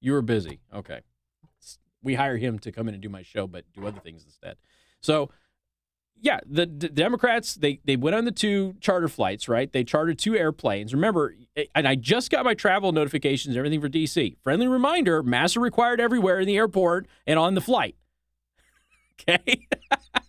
You 0.00 0.12
were 0.12 0.22
busy. 0.22 0.60
Okay. 0.74 1.00
We 2.02 2.14
hire 2.14 2.36
him 2.36 2.58
to 2.60 2.72
come 2.72 2.88
in 2.88 2.94
and 2.94 3.02
do 3.02 3.08
my 3.08 3.22
show, 3.22 3.46
but 3.46 3.64
do 3.72 3.86
other 3.86 4.00
things 4.00 4.24
instead. 4.24 4.56
So, 5.00 5.30
yeah, 6.20 6.40
the, 6.46 6.66
the 6.66 6.88
Democrats 6.88 7.54
they 7.54 7.80
they 7.84 7.96
went 7.96 8.16
on 8.16 8.24
the 8.24 8.32
two 8.32 8.74
charter 8.80 9.08
flights, 9.08 9.48
right? 9.48 9.70
They 9.70 9.84
chartered 9.84 10.18
two 10.18 10.36
airplanes. 10.36 10.94
Remember, 10.94 11.34
and 11.74 11.86
I 11.86 11.94
just 11.96 12.30
got 12.30 12.44
my 12.44 12.54
travel 12.54 12.92
notifications, 12.92 13.56
everything 13.56 13.80
for 13.80 13.88
DC. 13.88 14.36
Friendly 14.42 14.66
reminder: 14.66 15.22
masks 15.22 15.56
are 15.56 15.60
required 15.60 16.00
everywhere 16.00 16.40
in 16.40 16.46
the 16.46 16.56
airport 16.56 17.06
and 17.26 17.38
on 17.38 17.54
the 17.54 17.60
flight. 17.60 17.96
Okay. 19.28 19.68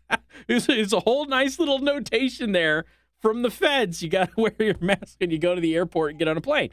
it's, 0.48 0.70
it's 0.70 0.94
a 0.94 1.00
whole 1.00 1.25
nice 1.25 1.58
little 1.58 1.80
notation 1.80 2.51
there 2.51 2.86
from 3.20 3.42
the 3.42 3.50
feds. 3.50 4.04
You 4.04 4.10
got 4.10 4.30
to 4.30 4.34
wear 4.38 4.56
your 4.60 4.77
mask 4.80 5.15
when 5.20 5.32
you 5.32 5.39
go 5.39 5.56
to 5.56 5.60
the 5.60 5.75
airport 5.75 6.12
and 6.12 6.20
get 6.20 6.27
on 6.27 6.38
a 6.38 6.42
plane. 6.42 6.70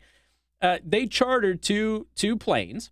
Uh, 0.61 0.79
they 0.85 1.07
chartered 1.07 1.63
two 1.63 2.07
two 2.15 2.37
planes. 2.37 2.91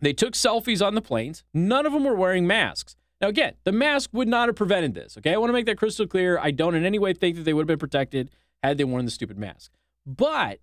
They 0.00 0.12
took 0.12 0.34
selfies 0.34 0.84
on 0.84 0.94
the 0.94 1.02
planes. 1.02 1.42
None 1.52 1.86
of 1.86 1.92
them 1.92 2.04
were 2.04 2.14
wearing 2.14 2.46
masks. 2.46 2.96
Now, 3.20 3.28
again, 3.28 3.54
the 3.64 3.72
mask 3.72 4.10
would 4.12 4.28
not 4.28 4.48
have 4.48 4.56
prevented 4.56 4.94
this. 4.94 5.16
Okay, 5.16 5.32
I 5.32 5.36
want 5.38 5.48
to 5.48 5.54
make 5.54 5.66
that 5.66 5.78
crystal 5.78 6.06
clear. 6.06 6.38
I 6.38 6.50
don't 6.50 6.74
in 6.74 6.84
any 6.84 6.98
way 6.98 7.12
think 7.14 7.36
that 7.36 7.42
they 7.42 7.54
would 7.54 7.62
have 7.62 7.66
been 7.68 7.78
protected 7.78 8.30
had 8.62 8.78
they 8.78 8.84
worn 8.84 9.04
the 9.04 9.10
stupid 9.10 9.38
mask. 9.38 9.72
But 10.04 10.60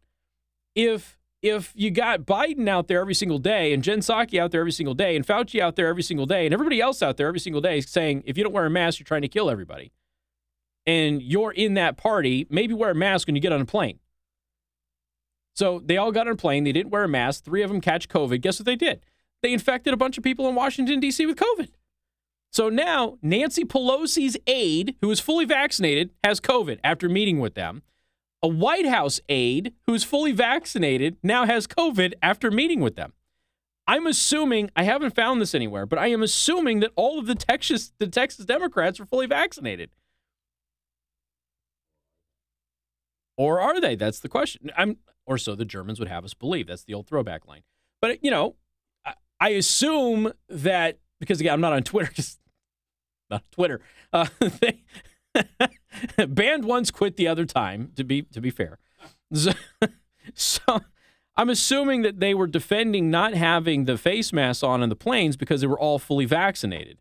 if 0.76 1.18
if 1.42 1.74
you 1.76 1.92
got 1.92 2.22
Biden 2.22 2.70
out 2.70 2.88
there 2.88 3.02
every 3.02 3.14
single 3.14 3.38
day 3.38 3.74
and 3.74 3.84
Jen 3.84 4.00
Psaki 4.00 4.40
out 4.40 4.52
there 4.52 4.62
every 4.62 4.72
single 4.72 4.94
day 4.94 5.16
and 5.16 5.28
Fauci 5.28 5.60
out 5.60 5.76
there 5.76 5.88
every 5.88 6.02
single 6.02 6.26
day 6.26 6.46
and 6.46 6.54
everybody 6.54 6.80
else 6.80 7.02
out 7.02 7.18
there 7.18 7.28
every 7.28 7.40
single 7.40 7.62
day 7.62 7.82
saying 7.82 8.24
if 8.26 8.38
you 8.38 8.46
don't 8.46 8.54
wear 8.54 8.66
a 8.66 8.70
mask, 8.70 9.00
you're 9.00 9.06
trying 9.06 9.24
to 9.24 9.28
kill 9.28 9.50
everybody, 9.50 9.92
and 10.86 11.22
you're 11.22 11.52
in 11.52 11.74
that 11.74 11.98
party, 11.98 12.48
maybe 12.50 12.74
wear 12.74 12.92
a 12.92 12.96
mask 12.96 13.28
when 13.28 13.36
you 13.36 13.42
get 13.42 13.52
on 13.52 13.60
a 13.60 13.66
plane. 13.66 14.00
So 15.54 15.82
they 15.84 15.98
all 15.98 16.12
got 16.12 16.28
on 16.28 16.34
a 16.34 16.38
plane. 16.38 16.64
They 16.64 16.72
didn't 16.72 16.92
wear 16.92 17.04
a 17.04 17.10
mask. 17.10 17.44
Three 17.44 17.62
of 17.62 17.70
them 17.70 17.82
catch 17.82 18.08
COVID. 18.10 18.42
Guess 18.42 18.60
what 18.60 18.66
they 18.66 18.76
did? 18.76 19.02
They 19.42 19.54
infected 19.54 19.94
a 19.94 19.98
bunch 19.98 20.18
of 20.18 20.24
people 20.24 20.48
in 20.48 20.56
Washington, 20.56 21.00
D.C. 21.00 21.26
with 21.26 21.38
COVID. 21.38 21.70
So 22.54 22.70
now 22.70 23.18
Nancy 23.24 23.64
Pelosi's 23.64 24.38
aide, 24.46 24.96
who 25.02 25.10
is 25.10 25.20
fully 25.20 25.44
vaccinated, 25.44 26.12
has 26.24 26.40
COVID 26.40 26.80
after 26.84 27.10
meeting 27.10 27.40
with 27.40 27.56
them. 27.56 27.82
A 28.44 28.48
White 28.48 28.86
House 28.86 29.20
aide 29.28 29.74
who's 29.88 30.04
fully 30.04 30.34
vaccinated 30.34 31.18
now 31.24 31.46
has 31.46 31.66
COVID 31.66 32.14
after 32.22 32.52
meeting 32.52 32.80
with 32.80 32.96
them. 32.96 33.14
I'm 33.88 34.06
assuming, 34.06 34.70
I 34.76 34.84
haven't 34.84 35.16
found 35.16 35.42
this 35.42 35.56
anywhere, 35.56 35.88
but 35.88 35.98
I 35.98 36.08
am 36.08 36.22
assuming 36.22 36.80
that 36.82 36.92
all 36.96 37.18
of 37.18 37.26
the 37.26 37.34
Texas, 37.34 37.92
the 37.98 38.08
Texas 38.08 38.46
Democrats 38.46 39.00
are 39.00 39.06
fully 39.06 39.26
vaccinated. 39.26 39.90
Or 43.36 43.60
are 43.60 43.82
they? 43.82 43.96
That's 43.96 44.20
the 44.20 44.30
question. 44.30 44.70
I'm, 44.78 44.98
or 45.26 45.40
so 45.40 45.56
the 45.56 45.66
Germans 45.66 46.00
would 46.00 46.08
have 46.08 46.24
us 46.24 46.36
believe. 46.36 46.68
That's 46.68 46.84
the 46.84 46.94
old 46.94 47.08
throwback 47.08 47.48
line. 47.48 47.64
But, 48.00 48.24
you 48.24 48.30
know, 48.30 48.56
I, 49.04 49.14
I 49.40 49.50
assume 49.50 50.34
that, 50.50 51.00
because 51.20 51.40
again, 51.40 51.54
I'm 51.54 51.62
not 51.62 51.74
on 51.74 51.82
Twitter, 51.82 52.12
just 52.14 52.40
not 53.34 53.52
Twitter. 53.52 53.82
Uh, 54.12 54.28
they, 54.62 54.84
banned 56.28 56.66
once, 56.66 56.92
quit 56.92 57.18
the 57.18 57.28
other 57.28 57.46
time. 57.46 57.92
To 57.96 58.04
be 58.04 58.24
to 58.24 58.42
be 58.42 58.50
fair, 58.50 58.80
so, 59.34 59.52
so, 60.34 60.82
I'm 61.36 61.50
assuming 61.50 62.04
that 62.04 62.20
they 62.20 62.34
were 62.34 62.48
defending 62.48 63.10
not 63.10 63.34
having 63.34 63.86
the 63.86 63.98
face 63.98 64.32
masks 64.32 64.63
on 64.63 64.84
in 64.84 64.90
the 64.90 64.96
planes 64.96 65.36
because 65.38 65.62
they 65.62 65.68
were 65.68 65.80
all 65.80 66.00
fully 66.00 66.25
vaccinated, 66.25 67.00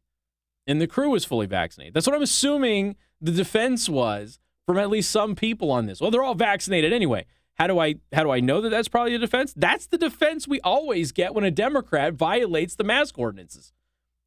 and 0.66 0.80
the 0.80 0.86
crew 0.86 1.10
was 1.10 1.24
fully 1.24 1.46
vaccinated. 1.46 1.94
That's 1.94 2.06
what 2.06 2.16
I'm 2.16 2.22
assuming 2.22 2.96
the 3.20 3.32
defense 3.32 3.88
was 3.88 4.38
from 4.66 4.78
at 4.78 4.90
least 4.90 5.10
some 5.10 5.34
people 5.34 5.70
on 5.70 5.86
this. 5.86 6.00
Well, 6.00 6.10
they're 6.10 6.22
all 6.22 6.34
vaccinated 6.34 6.92
anyway. 6.92 7.26
How 7.56 7.66
do 7.66 7.78
I 7.78 7.96
how 8.12 8.22
do 8.22 8.30
I 8.30 8.40
know 8.40 8.60
that 8.62 8.70
that's 8.70 8.88
probably 8.88 9.12
the 9.12 9.18
defense? 9.18 9.52
That's 9.54 9.86
the 9.86 9.98
defense 9.98 10.48
we 10.48 10.60
always 10.62 11.12
get 11.12 11.34
when 11.34 11.44
a 11.44 11.50
Democrat 11.50 12.14
violates 12.14 12.74
the 12.74 12.84
mask 12.84 13.18
ordinances. 13.18 13.72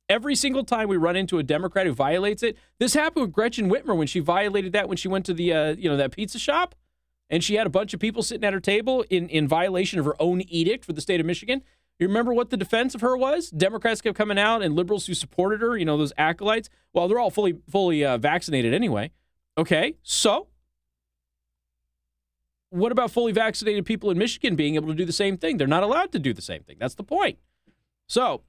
Every 0.07 0.35
single 0.35 0.63
time 0.63 0.88
we 0.88 0.97
run 0.97 1.15
into 1.15 1.39
a 1.39 1.43
Democrat 1.43 1.88
who 1.88 1.93
violates 1.93 2.43
it, 2.43 2.57
this 2.77 2.93
happened 2.93 3.25
with 3.25 3.33
Gretchen 3.33 3.69
Whitmer 3.69 3.97
when 3.97 4.07
she 4.07 4.19
violated 4.19 4.71
that 4.74 4.88
when 4.88 4.97
she 4.97 5.07
went 5.07 5.25
to 5.25 5.33
the 5.33 5.51
uh, 5.51 5.75
you 5.75 5.89
know 5.89 5.97
that 5.97 6.12
pizza 6.12 6.38
shop, 6.38 6.75
and 7.29 7.43
she 7.43 7.55
had 7.55 7.65
a 7.65 7.71
bunch 7.71 7.93
of 7.93 8.00
people 8.00 8.21
sitting 8.21 8.43
at 8.43 8.53
her 8.53 8.59
table 8.59 9.03
in 9.09 9.27
in 9.29 9.47
violation 9.47 10.00
of 10.00 10.05
her 10.05 10.15
own 10.19 10.41
edict 10.47 10.85
for 10.85 10.93
the 10.93 11.01
state 11.01 11.19
of 11.19 11.25
Michigan. 11.25 11.63
You 11.97 12.07
remember 12.07 12.33
what 12.33 12.50
the 12.50 12.57
defense 12.57 12.93
of 12.93 13.01
her 13.01 13.15
was? 13.15 13.50
Democrats 13.50 14.01
kept 14.01 14.17
coming 14.17 14.38
out, 14.38 14.62
and 14.62 14.75
liberals 14.75 15.07
who 15.07 15.13
supported 15.13 15.62
her, 15.62 15.77
you 15.77 15.85
know, 15.85 15.97
those 15.97 16.13
acolytes. 16.17 16.69
Well, 16.93 17.07
they're 17.07 17.19
all 17.19 17.31
fully 17.31 17.57
fully 17.69 18.05
uh, 18.05 18.17
vaccinated 18.17 18.74
anyway. 18.74 19.12
Okay, 19.57 19.95
so 20.03 20.47
what 22.69 22.91
about 22.91 23.09
fully 23.09 23.31
vaccinated 23.31 23.85
people 23.85 24.12
in 24.12 24.17
Michigan 24.17 24.55
being 24.55 24.75
able 24.75 24.89
to 24.89 24.93
do 24.93 25.05
the 25.05 25.13
same 25.13 25.38
thing? 25.38 25.57
They're 25.57 25.67
not 25.67 25.83
allowed 25.83 26.12
to 26.12 26.19
do 26.19 26.33
the 26.33 26.41
same 26.41 26.62
thing. 26.63 26.75
That's 26.79 26.95
the 26.95 27.03
point. 27.03 27.39
So 28.07 28.41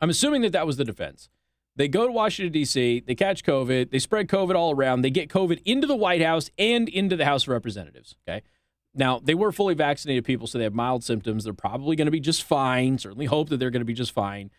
I'm 0.00 0.10
assuming 0.10 0.42
that 0.42 0.52
that 0.52 0.66
was 0.66 0.76
the 0.76 0.84
defense. 0.84 1.28
They 1.76 1.88
go 1.88 2.06
to 2.06 2.12
Washington, 2.12 2.52
D.C., 2.52 3.04
they 3.06 3.14
catch 3.14 3.44
COVID, 3.44 3.90
they 3.90 3.98
spread 3.98 4.28
COVID 4.28 4.54
all 4.54 4.72
around, 4.74 5.02
they 5.02 5.10
get 5.10 5.28
COVID 5.28 5.62
into 5.64 5.86
the 5.86 5.96
White 5.96 6.22
House 6.22 6.50
and 6.58 6.88
into 6.88 7.16
the 7.16 7.24
House 7.24 7.44
of 7.44 7.48
Representatives. 7.48 8.16
Okay. 8.28 8.42
Now, 8.94 9.20
they 9.22 9.34
were 9.34 9.52
fully 9.52 9.74
vaccinated 9.74 10.24
people, 10.24 10.46
so 10.46 10.58
they 10.58 10.64
have 10.64 10.74
mild 10.74 11.04
symptoms. 11.04 11.44
They're 11.44 11.52
probably 11.52 11.94
going 11.94 12.06
to 12.06 12.12
be 12.12 12.20
just 12.20 12.42
fine. 12.42 12.98
Certainly 12.98 13.26
hope 13.26 13.48
that 13.50 13.58
they're 13.58 13.70
going 13.70 13.82
to 13.82 13.86
be 13.86 13.94
just 13.94 14.12
fine. 14.12 14.50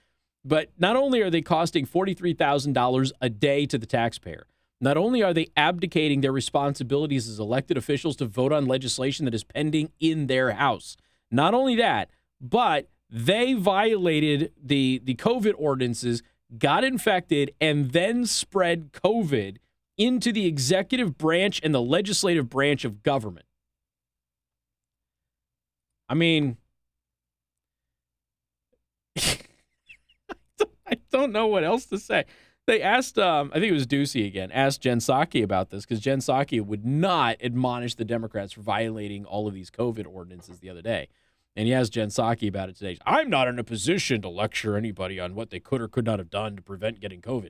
But 0.45 0.69
not 0.77 0.95
only 0.95 1.21
are 1.21 1.29
they 1.29 1.41
costing 1.41 1.85
$43,000 1.85 3.11
a 3.21 3.29
day 3.29 3.65
to 3.65 3.77
the 3.77 3.85
taxpayer, 3.85 4.47
not 4.79 4.97
only 4.97 5.21
are 5.21 5.33
they 5.33 5.47
abdicating 5.55 6.21
their 6.21 6.31
responsibilities 6.31 7.27
as 7.27 7.39
elected 7.39 7.77
officials 7.77 8.15
to 8.17 8.25
vote 8.25 8.51
on 8.51 8.65
legislation 8.65 9.25
that 9.25 9.35
is 9.35 9.43
pending 9.43 9.91
in 9.99 10.27
their 10.27 10.53
house, 10.53 10.97
not 11.29 11.53
only 11.53 11.75
that, 11.75 12.09
but 12.39 12.87
they 13.11 13.53
violated 13.53 14.53
the 14.61 15.01
the 15.03 15.15
COVID 15.15 15.53
ordinances, 15.57 16.23
got 16.57 16.83
infected, 16.83 17.53
and 17.59 17.91
then 17.91 18.25
spread 18.25 18.93
COVID 18.93 19.57
into 19.97 20.31
the 20.31 20.45
executive 20.47 21.17
branch 21.17 21.59
and 21.63 21.75
the 21.75 21.81
legislative 21.81 22.49
branch 22.49 22.85
of 22.85 23.03
government. 23.03 23.45
I 26.07 26.13
mean, 26.13 26.57
I 29.17 30.97
don't 31.11 31.31
know 31.31 31.47
what 31.47 31.63
else 31.63 31.85
to 31.87 31.99
say. 31.99 32.25
They 32.67 32.81
asked, 32.81 33.17
um, 33.17 33.49
I 33.53 33.59
think 33.59 33.71
it 33.71 33.73
was 33.73 33.87
Doocy 33.87 34.25
again, 34.25 34.51
asked 34.51 34.81
Jen 34.81 34.99
Psaki 34.99 35.43
about 35.43 35.71
this 35.71 35.83
because 35.83 35.99
Jen 35.99 36.19
Psaki 36.19 36.63
would 36.63 36.85
not 36.85 37.37
admonish 37.41 37.95
the 37.95 38.05
Democrats 38.05 38.53
for 38.53 38.61
violating 38.61 39.25
all 39.25 39.47
of 39.47 39.53
these 39.53 39.71
COVID 39.71 40.05
ordinances 40.07 40.59
the 40.59 40.69
other 40.69 40.81
day. 40.81 41.07
And 41.55 41.67
he 41.67 41.73
asked 41.73 41.93
Jen 41.93 42.07
Psaki 42.07 42.47
about 42.47 42.69
it 42.69 42.77
today. 42.77 42.97
I'm 43.05 43.29
not 43.29 43.47
in 43.47 43.59
a 43.59 43.63
position 43.63 44.21
to 44.21 44.29
lecture 44.29 44.77
anybody 44.77 45.19
on 45.19 45.35
what 45.35 45.49
they 45.49 45.59
could 45.59 45.81
or 45.81 45.87
could 45.87 46.05
not 46.05 46.19
have 46.19 46.29
done 46.29 46.55
to 46.55 46.61
prevent 46.61 47.01
getting 47.01 47.21
COVID. 47.21 47.49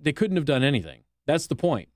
They 0.00 0.12
couldn't 0.12 0.36
have 0.36 0.44
done 0.44 0.64
anything. 0.64 1.02
That's 1.26 1.46
the 1.46 1.56
point. 1.56 1.88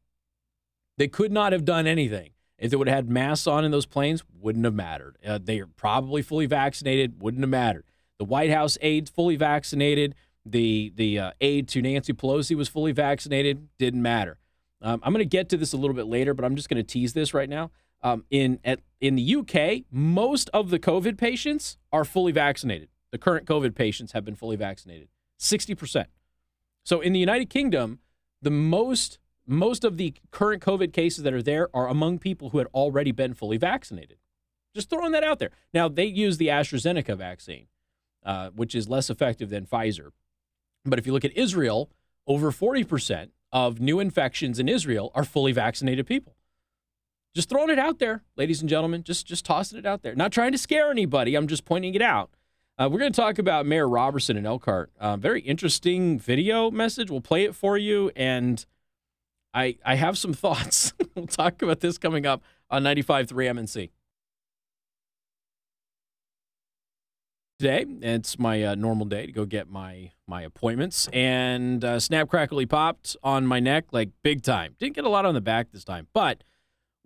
They 0.99 1.09
could 1.09 1.33
not 1.33 1.53
have 1.53 1.65
done 1.65 1.87
anything. 1.87 2.31
If 2.59 2.71
they 2.71 2.77
would 2.77 2.89
have 2.89 2.97
had 2.97 3.11
masks 3.11 3.47
on 3.47 3.65
in 3.65 3.71
those 3.71 3.87
planes, 3.87 4.23
wouldn't 4.39 4.65
have 4.65 4.75
mattered. 4.75 5.17
Uh, 5.27 5.39
they 5.43 5.61
are 5.61 5.67
probably 5.67 6.21
fully 6.21 6.47
vaccinated, 6.47 7.23
wouldn't 7.23 7.43
have 7.43 7.51
mattered. 7.51 7.85
The 8.19 8.25
White 8.25 8.51
House 8.51 8.77
aide 8.83 9.09
fully 9.09 9.37
vaccinated. 9.37 10.15
The 10.45 10.93
the 10.95 11.19
uh, 11.19 11.31
aide 11.41 11.69
to 11.69 11.81
Nancy 11.81 12.13
Pelosi 12.13 12.55
was 12.55 12.69
fully 12.69 12.93
vaccinated, 12.93 13.69
didn't 13.79 14.03
matter. 14.03 14.39
Um, 14.83 15.01
I'm 15.03 15.13
going 15.13 15.25
to 15.25 15.29
get 15.29 15.49
to 15.51 15.57
this 15.57 15.73
a 15.73 15.77
little 15.77 15.97
bit 15.97 16.07
later, 16.07 16.35
but 16.35 16.45
I'm 16.45 16.57
just 16.57 16.69
going 16.69 16.77
to 16.77 16.83
tease 16.83 17.13
this 17.15 17.33
right 17.33 17.49
now. 17.49 17.71
Um, 18.03 18.25
in 18.31 18.59
at, 18.65 18.81
in 19.01 19.17
the 19.17 19.37
UK, 19.37 19.85
most 19.91 20.51
of 20.51 20.71
the 20.71 20.79
COVID 20.79 21.17
patients 21.17 21.79
are 21.93 22.05
fully 22.05 22.33
vaccinated. 22.33 22.89
The 23.11 23.19
current 23.19 23.47
COVID 23.47 23.75
patients 23.75 24.13
have 24.13 24.25
been 24.25 24.37
fully 24.37 24.57
vaccinated, 24.57 25.09
sixty 25.39 25.75
percent. 25.75 26.09
So 26.85 27.01
in 27.01 27.13
the 27.13 27.19
United 27.19 27.51
Kingdom, 27.51 27.99
the 28.43 28.51
most 28.51 29.19
most 29.47 29.85
of 29.85 29.97
the 29.97 30.15
current 30.31 30.63
COVID 30.63 30.93
cases 30.93 31.25
that 31.25 31.33
are 31.33 31.43
there 31.43 31.69
are 31.75 31.89
among 31.89 32.19
people 32.19 32.51
who 32.51 32.59
had 32.59 32.69
already 32.69 33.11
been 33.11 33.35
fully 33.35 33.57
vaccinated. 33.57 34.19
Just 34.75 34.89
throwing 34.89 35.13
that 35.13 35.25
out 35.25 35.41
there. 35.41 35.51
Now 35.75 35.89
they 35.89 36.05
use 36.05 36.37
the 36.37 36.49
AstraZeneca 36.49 37.17
vaccine, 37.17 37.67
uh, 38.25 38.51
which 38.51 38.75
is 38.75 38.89
less 38.89 39.11
effective 39.11 39.51
than 39.51 39.67
Pfizer. 39.67 40.11
But 40.85 40.99
if 40.99 41.07
you 41.07 41.13
look 41.13 41.25
at 41.25 41.37
Israel, 41.37 41.91
over 42.27 42.53
forty 42.53 42.85
percent 42.85 43.33
of 43.53 43.81
new 43.81 43.99
infections 43.99 44.61
in 44.61 44.69
Israel 44.69 45.11
are 45.15 45.25
fully 45.25 45.53
vaccinated 45.53 46.07
people. 46.07 46.37
Just 47.35 47.49
throwing 47.49 47.71
it 47.71 47.79
out 47.79 47.99
there, 48.01 48.23
ladies 48.37 48.61
and 48.61 48.69
gentlemen. 48.69 49.05
Just 49.05 49.27
just 49.27 49.45
tossing 49.45 49.79
it 49.79 49.87
out 49.87 50.03
there. 50.03 50.15
Not 50.15 50.33
trying 50.33 50.53
to 50.53 50.59
scare 50.59 50.91
anybody. 50.91 51.37
I'm 51.37 51.47
just 51.47 51.65
pointing 51.65 51.95
it 51.95 52.03
out. 52.03 52.31
Uh, 52.77 52.89
we're 52.91 52.99
going 52.99 53.13
to 53.13 53.21
talk 53.21 53.39
about 53.39 53.67
Mayor 53.67 53.89
Robertson 53.89 54.37
and 54.37 54.47
Elkhart. 54.47 54.91
Uh, 54.99 55.17
very 55.17 55.43
interesting 55.43 56.19
video 56.19 56.71
message. 56.71 57.11
We'll 57.11 57.21
play 57.21 57.45
it 57.45 57.55
for 57.55 57.77
you, 57.77 58.11
and 58.17 58.65
I 59.55 59.77
I 59.85 59.95
have 59.95 60.19
some 60.19 60.33
thoughts. 60.35 60.93
we'll 61.15 61.27
talk 61.27 61.63
about 61.63 61.81
this 61.81 61.99
coming 61.99 62.27
up 62.27 62.43
on 62.69 62.83
95.3 62.83 63.29
MNC. 63.29 63.91
Today, 67.61 67.85
it's 68.01 68.39
my 68.39 68.65
uh, 68.65 68.75
normal 68.75 69.05
day 69.05 69.27
to 69.27 69.33
go 69.33 69.45
get 69.45 69.69
my 69.69 70.11
my 70.27 70.43
appointments, 70.43 71.09
and 71.13 71.85
uh, 71.85 72.01
snap 72.01 72.29
crackly 72.29 72.67
popped 72.67 73.17
on 73.23 73.47
my 73.47 73.61
neck 73.61 73.85
like 73.93 74.09
big 74.23 74.43
time. 74.43 74.75
Didn't 74.81 74.97
get 74.97 75.05
a 75.05 75.11
lot 75.11 75.27
on 75.27 75.35
the 75.35 75.41
back 75.43 75.71
this 75.71 75.85
time, 75.85 76.09
but 76.13 76.43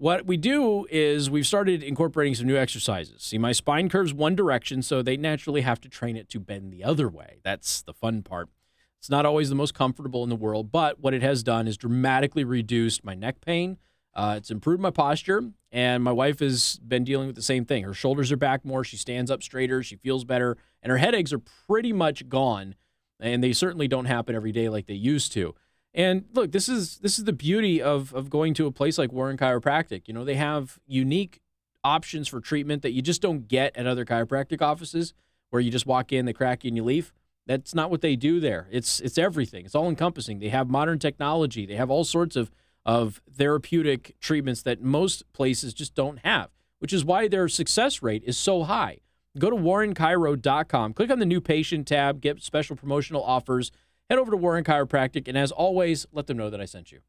what 0.04 0.26
we 0.26 0.36
do 0.36 0.86
is 0.90 1.30
we've 1.30 1.46
started 1.46 1.82
incorporating 1.82 2.34
some 2.34 2.46
new 2.46 2.58
exercises. 2.58 3.22
See, 3.22 3.38
my 3.38 3.52
spine 3.52 3.88
curves 3.88 4.12
one 4.12 4.36
direction, 4.36 4.82
so 4.82 5.00
they 5.00 5.16
naturally 5.16 5.62
have 5.62 5.80
to 5.80 5.88
train 5.88 6.14
it 6.14 6.28
to 6.28 6.38
bend 6.38 6.74
the 6.74 6.84
other 6.84 7.08
way. 7.08 7.38
That's 7.42 7.80
the 7.80 7.94
fun 7.94 8.22
part. 8.22 8.50
It's 8.98 9.08
not 9.08 9.24
always 9.24 9.48
the 9.48 9.54
most 9.54 9.72
comfortable 9.72 10.22
in 10.22 10.28
the 10.28 10.36
world, 10.36 10.70
but 10.70 11.00
what 11.00 11.14
it 11.14 11.22
has 11.22 11.42
done 11.42 11.66
is 11.66 11.78
dramatically 11.78 12.44
reduced 12.44 13.02
my 13.02 13.14
neck 13.14 13.40
pain. 13.40 13.78
Uh, 14.12 14.34
it's 14.36 14.50
improved 14.50 14.82
my 14.82 14.90
posture, 14.90 15.42
and 15.72 16.04
my 16.04 16.12
wife 16.12 16.40
has 16.40 16.78
been 16.86 17.04
dealing 17.04 17.26
with 17.26 17.36
the 17.36 17.40
same 17.40 17.64
thing. 17.64 17.84
Her 17.84 17.94
shoulders 17.94 18.30
are 18.30 18.36
back 18.36 18.62
more, 18.62 18.84
she 18.84 18.98
stands 18.98 19.30
up 19.30 19.42
straighter, 19.42 19.82
she 19.82 19.96
feels 19.96 20.26
better, 20.26 20.58
and 20.82 20.90
her 20.90 20.98
headaches 20.98 21.32
are 21.32 21.40
pretty 21.66 21.94
much 21.94 22.28
gone. 22.28 22.74
And 23.20 23.42
they 23.42 23.54
certainly 23.54 23.88
don't 23.88 24.04
happen 24.04 24.36
every 24.36 24.52
day 24.52 24.68
like 24.68 24.84
they 24.84 24.92
used 24.92 25.32
to. 25.32 25.54
And 25.94 26.24
look, 26.34 26.50
this 26.52 26.68
is 26.68 26.98
this 26.98 27.18
is 27.18 27.24
the 27.24 27.32
beauty 27.32 27.80
of 27.80 28.12
of 28.14 28.28
going 28.28 28.54
to 28.54 28.66
a 28.66 28.72
place 28.72 28.98
like 28.98 29.12
Warren 29.12 29.36
Chiropractic. 29.36 30.08
You 30.08 30.14
know, 30.14 30.24
they 30.24 30.34
have 30.34 30.78
unique 30.86 31.40
options 31.84 32.26
for 32.28 32.40
treatment 32.40 32.82
that 32.82 32.92
you 32.92 33.02
just 33.02 33.22
don't 33.22 33.46
get 33.46 33.76
at 33.76 33.86
other 33.86 34.04
chiropractic 34.04 34.60
offices 34.62 35.14
where 35.50 35.60
you 35.60 35.70
just 35.70 35.86
walk 35.86 36.12
in, 36.12 36.24
they 36.24 36.32
crack 36.32 36.64
you 36.64 36.68
and 36.68 36.76
you 36.76 36.82
leave. 36.82 37.12
That's 37.46 37.74
not 37.74 37.90
what 37.90 38.00
they 38.00 38.16
do 38.16 38.40
there. 38.40 38.66
It's 38.72 39.00
it's 39.00 39.18
everything. 39.18 39.64
It's 39.66 39.74
all 39.74 39.88
encompassing. 39.88 40.40
They 40.40 40.48
have 40.48 40.68
modern 40.68 40.98
technology. 40.98 41.66
They 41.66 41.76
have 41.76 41.90
all 41.90 42.04
sorts 42.04 42.34
of 42.36 42.50
of 42.86 43.22
therapeutic 43.30 44.16
treatments 44.20 44.62
that 44.62 44.82
most 44.82 45.30
places 45.32 45.72
just 45.74 45.94
don't 45.94 46.18
have. 46.18 46.50
which 46.80 46.92
is 46.92 47.02
why 47.02 47.28
their 47.28 47.48
success 47.48 48.02
rate 48.02 48.22
is 48.26 48.36
so 48.36 48.64
high. 48.64 48.98
Go 49.38 49.48
to 49.48 49.56
warrenchiro.com, 49.56 50.92
click 50.92 51.10
on 51.10 51.18
the 51.18 51.24
new 51.24 51.40
patient 51.40 51.86
tab, 51.88 52.20
get 52.20 52.42
special 52.42 52.76
promotional 52.76 53.22
offers, 53.24 53.70
head 54.10 54.18
over 54.18 54.30
to 54.30 54.36
Warren 54.36 54.64
Chiropractic, 54.64 55.28
and 55.28 55.36
as 55.36 55.50
always, 55.52 56.06
let 56.12 56.26
them 56.26 56.36
know 56.36 56.50
that 56.50 56.60
I 56.60 56.64
sent 56.64 56.92
you. 56.92 57.00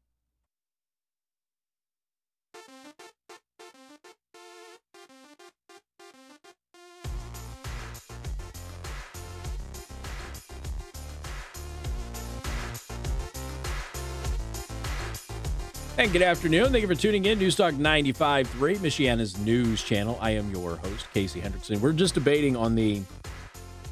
And 15.98 16.12
good 16.12 16.20
afternoon. 16.20 16.72
Thank 16.72 16.82
you 16.82 16.88
for 16.88 16.94
tuning 16.94 17.24
in. 17.24 17.38
To 17.38 17.46
Newstalk 17.46 17.78
95.3, 17.78 18.76
Michiana's 18.76 19.38
news 19.38 19.82
channel. 19.82 20.18
I 20.20 20.32
am 20.32 20.50
your 20.50 20.76
host, 20.76 21.06
Casey 21.14 21.40
Hendrickson. 21.40 21.80
We're 21.80 21.94
just 21.94 22.12
debating 22.12 22.54
on 22.54 22.74
the 22.74 23.00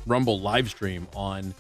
Rumble 0.05 0.39
live 0.39 0.69
stream 0.69 1.09
on 1.17 1.55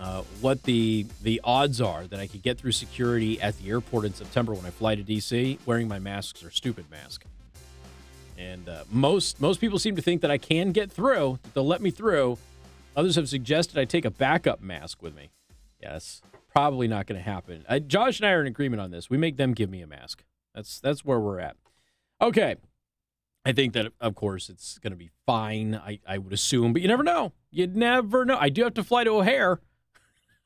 uh, 0.00 0.22
what 0.40 0.62
the 0.64 1.06
the 1.22 1.40
odds 1.42 1.80
are 1.80 2.06
that 2.06 2.20
I 2.20 2.26
could 2.26 2.42
get 2.42 2.58
through 2.58 2.72
security 2.72 3.40
at 3.40 3.58
the 3.58 3.70
airport 3.70 4.04
in 4.04 4.14
September 4.14 4.52
when 4.52 4.66
I 4.66 4.70
fly 4.70 4.94
to 4.94 5.02
DC 5.02 5.58
wearing 5.66 5.88
my 5.88 5.98
masks 5.98 6.44
or 6.44 6.50
stupid 6.50 6.90
mask. 6.90 7.24
And 8.38 8.68
uh, 8.68 8.84
most 8.90 9.40
most 9.40 9.60
people 9.60 9.78
seem 9.78 9.96
to 9.96 10.02
think 10.02 10.20
that 10.20 10.30
I 10.30 10.38
can 10.38 10.72
get 10.72 10.90
through, 10.90 11.38
that 11.42 11.54
they'll 11.54 11.66
let 11.66 11.80
me 11.80 11.90
through. 11.90 12.38
Others 12.94 13.16
have 13.16 13.28
suggested 13.28 13.78
I 13.78 13.84
take 13.84 14.04
a 14.04 14.10
backup 14.10 14.60
mask 14.60 15.02
with 15.02 15.14
me. 15.14 15.30
Yes, 15.80 16.22
probably 16.52 16.88
not 16.88 17.06
going 17.06 17.22
to 17.22 17.24
happen. 17.24 17.64
I, 17.68 17.78
Josh 17.78 18.20
and 18.20 18.26
I 18.26 18.32
are 18.32 18.40
in 18.40 18.46
agreement 18.46 18.80
on 18.80 18.90
this. 18.90 19.10
We 19.10 19.18
make 19.18 19.36
them 19.36 19.52
give 19.52 19.70
me 19.70 19.82
a 19.82 19.86
mask. 19.86 20.24
That's 20.54 20.80
that's 20.80 21.04
where 21.04 21.20
we're 21.20 21.40
at. 21.40 21.56
Okay. 22.20 22.56
I 23.44 23.52
think 23.52 23.74
that 23.74 23.92
of 24.00 24.14
course 24.16 24.48
it's 24.48 24.78
going 24.78 24.90
to 24.90 24.96
be 24.96 25.10
fine. 25.24 25.74
I, 25.76 26.00
I 26.06 26.18
would 26.18 26.32
assume, 26.32 26.72
but 26.72 26.82
you 26.82 26.88
never 26.88 27.04
know. 27.04 27.32
You 27.50 27.68
never 27.68 28.24
know. 28.24 28.36
I 28.38 28.48
do 28.48 28.64
have 28.64 28.74
to 28.74 28.82
fly 28.82 29.04
to 29.04 29.10
O'Hare. 29.10 29.60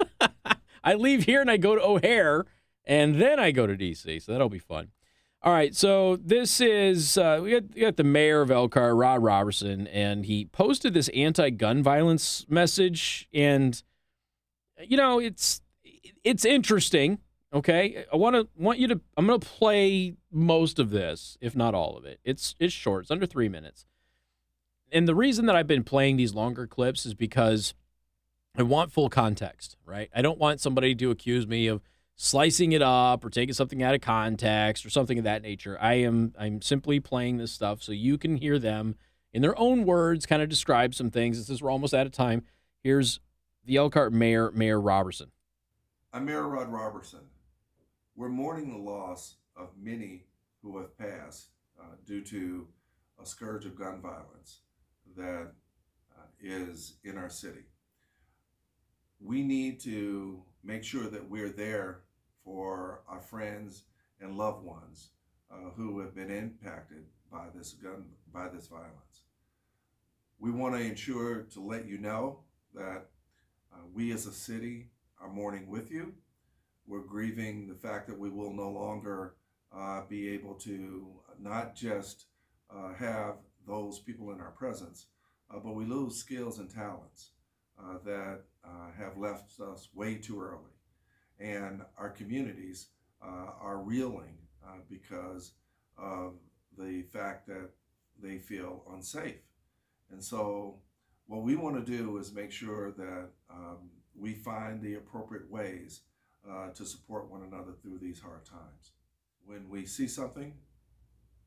I 0.84 0.94
leave 0.94 1.24
here 1.24 1.40
and 1.40 1.50
I 1.50 1.56
go 1.56 1.74
to 1.74 1.82
O'Hare, 1.82 2.46
and 2.84 3.20
then 3.20 3.38
I 3.38 3.50
go 3.50 3.66
to 3.66 3.74
DC. 3.74 4.22
So 4.22 4.32
that'll 4.32 4.48
be 4.48 4.58
fun. 4.58 4.90
All 5.42 5.54
right, 5.54 5.74
so 5.74 6.16
this 6.16 6.60
is 6.60 7.16
uh, 7.16 7.40
we, 7.42 7.52
got, 7.52 7.62
we 7.74 7.80
got 7.80 7.96
the 7.96 8.04
mayor 8.04 8.42
of 8.42 8.50
Elkhart, 8.50 8.94
Rod 8.94 9.22
Robertson, 9.22 9.86
and 9.86 10.26
he 10.26 10.44
posted 10.44 10.92
this 10.92 11.08
anti-gun 11.14 11.82
violence 11.82 12.44
message, 12.50 13.26
and 13.32 13.82
you 14.78 14.98
know 14.98 15.18
it's 15.18 15.62
it's 16.24 16.44
interesting. 16.44 17.20
Okay, 17.54 18.04
I 18.12 18.16
want 18.16 18.36
to 18.36 18.48
want 18.54 18.80
you 18.80 18.88
to. 18.88 19.00
I'm 19.16 19.26
going 19.26 19.40
to 19.40 19.46
play 19.46 20.14
most 20.30 20.78
of 20.78 20.90
this, 20.90 21.38
if 21.40 21.56
not 21.56 21.74
all 21.74 21.96
of 21.96 22.04
it. 22.04 22.20
It's 22.22 22.54
it's 22.58 22.74
short. 22.74 23.04
It's 23.04 23.10
under 23.10 23.24
three 23.24 23.48
minutes. 23.48 23.86
And 24.92 25.08
the 25.08 25.14
reason 25.14 25.46
that 25.46 25.56
I've 25.56 25.66
been 25.66 25.84
playing 25.84 26.16
these 26.16 26.34
longer 26.34 26.66
clips 26.66 27.06
is 27.06 27.14
because 27.14 27.72
I 28.56 28.62
want 28.62 28.92
full 28.92 29.08
context, 29.08 29.76
right? 29.84 30.10
I 30.14 30.22
don't 30.22 30.38
want 30.38 30.60
somebody 30.60 30.94
to 30.96 31.10
accuse 31.10 31.46
me 31.46 31.66
of 31.68 31.80
slicing 32.16 32.72
it 32.72 32.82
up 32.82 33.24
or 33.24 33.30
taking 33.30 33.54
something 33.54 33.82
out 33.82 33.94
of 33.94 34.00
context 34.00 34.84
or 34.84 34.90
something 34.90 35.18
of 35.18 35.24
that 35.24 35.42
nature. 35.42 35.78
I 35.80 35.94
am 35.94 36.34
I'm 36.38 36.60
simply 36.60 37.00
playing 37.00 37.38
this 37.38 37.52
stuff 37.52 37.82
so 37.82 37.92
you 37.92 38.18
can 38.18 38.36
hear 38.36 38.58
them 38.58 38.96
in 39.32 39.42
their 39.42 39.58
own 39.58 39.84
words, 39.84 40.26
kind 40.26 40.42
of 40.42 40.48
describe 40.48 40.94
some 40.94 41.10
things. 41.10 41.44
Since 41.46 41.62
we're 41.62 41.70
almost 41.70 41.94
out 41.94 42.06
of 42.06 42.12
time, 42.12 42.42
here's 42.82 43.20
the 43.64 43.76
Elkhart 43.76 44.12
Mayor, 44.12 44.50
Mayor 44.50 44.80
Robertson. 44.80 45.30
I'm 46.12 46.24
Mayor 46.24 46.48
Rod 46.48 46.68
Robertson. 46.68 47.20
We're 48.16 48.28
mourning 48.28 48.70
the 48.70 48.90
loss 48.90 49.36
of 49.56 49.68
many 49.80 50.26
who 50.62 50.78
have 50.78 50.98
passed 50.98 51.50
uh, 51.80 51.94
due 52.04 52.22
to 52.24 52.66
a 53.22 53.24
scourge 53.24 53.64
of 53.64 53.76
gun 53.76 54.02
violence 54.02 54.62
that 55.16 55.52
uh, 56.18 56.26
is 56.40 56.96
in 57.04 57.16
our 57.16 57.30
city. 57.30 57.60
We 59.20 59.42
need 59.42 59.80
to 59.80 60.42
make 60.64 60.82
sure 60.82 61.08
that 61.08 61.28
we're 61.28 61.50
there 61.50 62.00
for 62.42 63.02
our 63.06 63.20
friends 63.20 63.84
and 64.20 64.36
loved 64.36 64.64
ones 64.64 65.10
uh, 65.50 65.70
who 65.76 66.00
have 66.00 66.14
been 66.14 66.30
impacted 66.30 67.04
by 67.30 67.46
this 67.54 67.72
gun 67.72 68.04
by 68.32 68.48
this 68.48 68.66
violence. 68.66 69.24
We 70.38 70.50
want 70.50 70.74
to 70.74 70.80
ensure 70.80 71.42
to 71.52 71.60
let 71.60 71.86
you 71.86 71.98
know 71.98 72.40
that 72.74 73.08
uh, 73.72 73.82
we 73.92 74.12
as 74.12 74.26
a 74.26 74.32
city 74.32 74.88
are 75.20 75.28
mourning 75.28 75.68
with 75.68 75.90
you. 75.90 76.14
We're 76.86 77.00
grieving 77.00 77.68
the 77.68 77.74
fact 77.74 78.08
that 78.08 78.18
we 78.18 78.30
will 78.30 78.52
no 78.52 78.70
longer 78.70 79.34
uh, 79.76 80.02
be 80.08 80.30
able 80.30 80.54
to 80.54 81.20
not 81.38 81.74
just 81.74 82.26
uh, 82.74 82.94
have 82.94 83.34
those 83.66 83.98
people 83.98 84.32
in 84.32 84.40
our 84.40 84.50
presence, 84.50 85.06
uh, 85.54 85.58
but 85.62 85.74
we 85.74 85.84
lose 85.84 86.16
skills 86.16 86.58
and 86.58 86.70
talents 86.70 87.30
uh, 87.82 87.98
that 88.04 88.40
uh, 88.64 88.92
have 88.98 89.16
left 89.16 89.58
us 89.60 89.88
way 89.94 90.16
too 90.16 90.40
early. 90.40 90.72
And 91.38 91.82
our 91.96 92.10
communities 92.10 92.88
uh, 93.22 93.52
are 93.60 93.82
reeling 93.82 94.36
because 94.88 95.52
of 95.98 96.34
the 96.78 97.02
fact 97.02 97.46
that 97.46 97.70
they 98.22 98.38
feel 98.38 98.84
unsafe. 98.92 99.40
And 100.10 100.22
so, 100.22 100.76
what 101.26 101.42
we 101.42 101.56
want 101.56 101.84
to 101.84 101.98
do 101.98 102.18
is 102.18 102.32
make 102.32 102.50
sure 102.50 102.92
that 102.92 103.28
um, 103.50 103.90
we 104.16 104.34
find 104.34 104.82
the 104.82 104.94
appropriate 104.94 105.50
ways 105.50 106.02
uh, 106.48 106.70
to 106.70 106.84
support 106.84 107.30
one 107.30 107.42
another 107.42 107.72
through 107.80 107.98
these 107.98 108.20
hard 108.20 108.44
times. 108.44 108.92
When 109.44 109.68
we 109.68 109.86
see 109.86 110.08
something, 110.08 110.54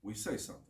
we 0.02 0.13
say 0.13 0.38
something. 0.38 0.63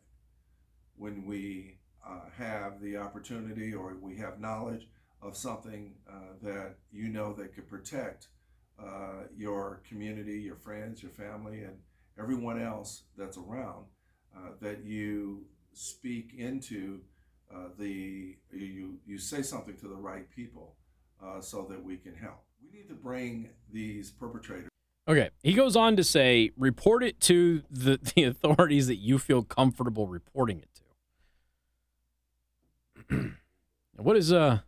When 0.95 1.25
we 1.25 1.77
uh, 2.07 2.29
have 2.37 2.81
the 2.81 2.97
opportunity 2.97 3.73
or 3.73 3.95
we 4.01 4.17
have 4.17 4.39
knowledge 4.39 4.87
of 5.23 5.37
something 5.37 5.93
uh, 6.09 6.33
that 6.41 6.75
you 6.91 7.09
know 7.09 7.33
that 7.33 7.55
could 7.55 7.67
protect 7.67 8.27
uh, 8.79 9.23
your 9.35 9.81
community, 9.87 10.39
your 10.39 10.55
friends, 10.55 11.01
your 11.01 11.11
family, 11.11 11.61
and 11.61 11.77
everyone 12.19 12.61
else 12.61 13.03
that's 13.17 13.37
around, 13.37 13.85
uh, 14.35 14.49
that 14.61 14.83
you 14.83 15.45
speak 15.73 16.33
into 16.37 16.99
uh, 17.53 17.69
the, 17.77 18.35
you, 18.51 18.97
you 19.05 19.17
say 19.17 19.41
something 19.41 19.75
to 19.77 19.87
the 19.87 19.95
right 19.95 20.29
people 20.29 20.75
uh, 21.23 21.39
so 21.39 21.65
that 21.69 21.81
we 21.83 21.97
can 21.97 22.15
help. 22.15 22.43
We 22.61 22.77
need 22.77 22.87
to 22.89 22.95
bring 22.95 23.49
these 23.71 24.11
perpetrators. 24.11 24.69
Okay. 25.07 25.29
He 25.43 25.53
goes 25.53 25.75
on 25.75 25.95
to 25.97 26.03
say, 26.03 26.51
report 26.57 27.03
it 27.03 27.19
to 27.21 27.63
the, 27.69 27.99
the 28.15 28.23
authorities 28.23 28.87
that 28.87 28.97
you 28.97 29.19
feel 29.19 29.43
comfortable 29.43 30.07
reporting 30.07 30.59
it 30.59 30.69
to. 33.09 33.31
what 33.97 34.17
is 34.17 34.31
uh 34.31 34.59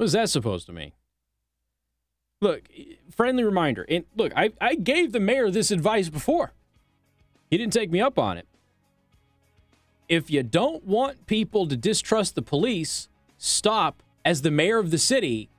what 0.00 0.06
is 0.06 0.12
that 0.12 0.30
supposed 0.30 0.64
to 0.64 0.72
mean? 0.72 0.92
Look, 2.40 2.62
friendly 3.14 3.44
reminder. 3.44 3.84
And 3.86 4.06
look, 4.16 4.32
I, 4.34 4.50
I 4.58 4.74
gave 4.74 5.12
the 5.12 5.20
mayor 5.20 5.50
this 5.50 5.70
advice 5.70 6.08
before. 6.08 6.52
He 7.50 7.58
didn't 7.58 7.74
take 7.74 7.90
me 7.90 8.00
up 8.00 8.18
on 8.18 8.38
it. 8.38 8.46
If 10.08 10.30
you 10.30 10.42
don't 10.42 10.86
want 10.86 11.26
people 11.26 11.68
to 11.68 11.76
distrust 11.76 12.34
the 12.34 12.40
police, 12.40 13.10
stop 13.36 14.02
as 14.24 14.40
the 14.40 14.50
mayor 14.50 14.78
of 14.78 14.90
the 14.90 14.96
city 14.96 15.50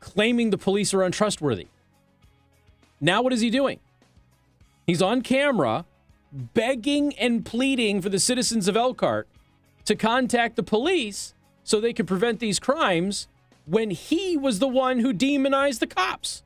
claiming 0.00 0.48
the 0.48 0.56
police 0.56 0.94
are 0.94 1.02
untrustworthy. 1.02 1.66
Now, 2.98 3.20
what 3.20 3.34
is 3.34 3.42
he 3.42 3.50
doing? 3.50 3.78
He's 4.86 5.02
on 5.02 5.20
camera 5.20 5.84
begging 6.32 7.12
and 7.16 7.44
pleading 7.44 8.00
for 8.00 8.08
the 8.08 8.20
citizens 8.20 8.68
of 8.68 8.76
Elkhart 8.78 9.28
to 9.84 9.94
contact 9.94 10.56
the 10.56 10.62
police 10.62 11.34
so 11.62 11.78
they 11.78 11.92
can 11.92 12.06
prevent 12.06 12.40
these 12.40 12.58
crimes 12.58 13.28
when 13.70 13.90
he 13.90 14.36
was 14.36 14.58
the 14.58 14.66
one 14.66 14.98
who 14.98 15.12
demonized 15.12 15.78
the 15.78 15.86
cops. 15.86 16.42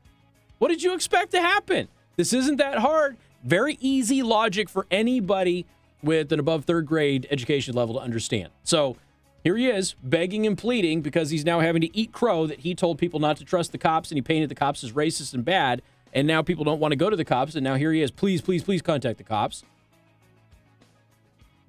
What 0.59 0.67
did 0.67 0.83
you 0.83 0.93
expect 0.93 1.31
to 1.31 1.41
happen? 1.41 1.87
This 2.17 2.33
isn't 2.33 2.57
that 2.57 2.77
hard. 2.77 3.17
Very 3.43 3.79
easy 3.81 4.21
logic 4.21 4.69
for 4.69 4.85
anybody 4.91 5.65
with 6.03 6.31
an 6.31 6.39
above 6.39 6.65
third 6.65 6.85
grade 6.85 7.27
education 7.31 7.73
level 7.73 7.95
to 7.95 8.01
understand. 8.01 8.49
So 8.63 8.97
here 9.43 9.57
he 9.57 9.67
is 9.67 9.95
begging 10.03 10.45
and 10.45 10.55
pleading 10.55 11.01
because 11.01 11.31
he's 11.31 11.43
now 11.43 11.61
having 11.61 11.81
to 11.81 11.97
eat 11.97 12.11
crow 12.11 12.45
that 12.45 12.59
he 12.59 12.75
told 12.75 12.99
people 12.99 13.19
not 13.19 13.37
to 13.37 13.43
trust 13.43 13.71
the 13.71 13.79
cops 13.79 14.11
and 14.11 14.17
he 14.17 14.21
painted 14.21 14.49
the 14.49 14.55
cops 14.55 14.83
as 14.83 14.91
racist 14.91 15.33
and 15.33 15.43
bad. 15.43 15.81
And 16.13 16.27
now 16.27 16.43
people 16.43 16.63
don't 16.63 16.79
want 16.79 16.91
to 16.91 16.95
go 16.95 17.09
to 17.09 17.15
the 17.15 17.25
cops. 17.25 17.55
And 17.55 17.63
now 17.63 17.73
here 17.73 17.91
he 17.91 18.03
is. 18.03 18.11
Please, 18.11 18.39
please, 18.41 18.63
please 18.63 18.83
contact 18.83 19.17
the 19.17 19.23
cops. 19.23 19.63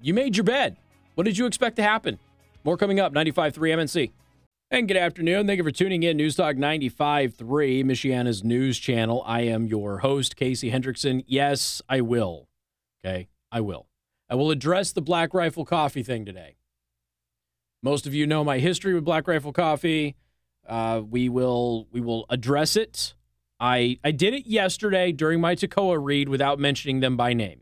You 0.01 0.13
made 0.13 0.37
your 0.37 0.43
bed. 0.43 0.77
What 1.15 1.23
did 1.23 1.35
you 1.39 1.47
expect 1.47 1.77
to 1.77 1.83
happen? 1.83 2.19
More 2.63 2.77
coming 2.77 2.99
up 2.99 3.11
95.3 3.11 3.53
MNC. 3.53 4.11
And 4.69 4.85
good 4.85 4.97
afternoon. 4.97 5.47
Thank 5.47 5.59
you 5.59 5.63
for 5.63 5.71
tuning 5.71 6.03
in. 6.03 6.17
News 6.17 6.35
Talk 6.35 6.57
95.3, 6.57 7.31
Michiana's 7.85 8.43
news 8.43 8.77
channel. 8.77 9.23
I 9.25 9.41
am 9.43 9.65
your 9.65 9.99
host, 9.99 10.35
Casey 10.35 10.71
Hendrickson. 10.71 11.23
Yes, 11.25 11.81
I 11.87 12.01
will. 12.01 12.49
Okay, 12.99 13.29
I 13.49 13.61
will. 13.61 13.87
I 14.29 14.35
will 14.35 14.51
address 14.51 14.91
the 14.91 15.01
Black 15.01 15.33
Rifle 15.33 15.63
Coffee 15.63 16.03
thing 16.03 16.25
today. 16.25 16.57
Most 17.81 18.05
of 18.05 18.13
you 18.13 18.27
know 18.27 18.43
my 18.43 18.59
history 18.59 18.93
with 18.93 19.05
Black 19.05 19.25
Rifle 19.25 19.53
Coffee. 19.53 20.17
Uh, 20.67 21.01
we 21.09 21.29
will 21.29 21.87
we 21.93 22.01
will 22.01 22.25
address 22.29 22.75
it. 22.75 23.15
I 23.61 23.99
I 24.03 24.11
did 24.11 24.33
it 24.33 24.47
yesterday 24.47 25.13
during 25.13 25.39
my 25.39 25.55
Toccoa 25.55 25.97
read 25.97 26.27
without 26.27 26.59
mentioning 26.59 26.99
them 26.99 27.15
by 27.15 27.31
name. 27.33 27.61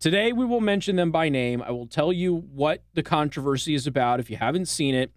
Today, 0.00 0.32
we 0.32 0.44
will 0.44 0.60
mention 0.60 0.96
them 0.96 1.12
by 1.12 1.28
name. 1.28 1.62
I 1.62 1.70
will 1.70 1.86
tell 1.86 2.12
you 2.12 2.34
what 2.34 2.82
the 2.94 3.04
controversy 3.04 3.74
is 3.74 3.86
about 3.86 4.18
if 4.18 4.28
you 4.28 4.38
haven't 4.38 4.66
seen 4.66 4.96
it 4.96 5.12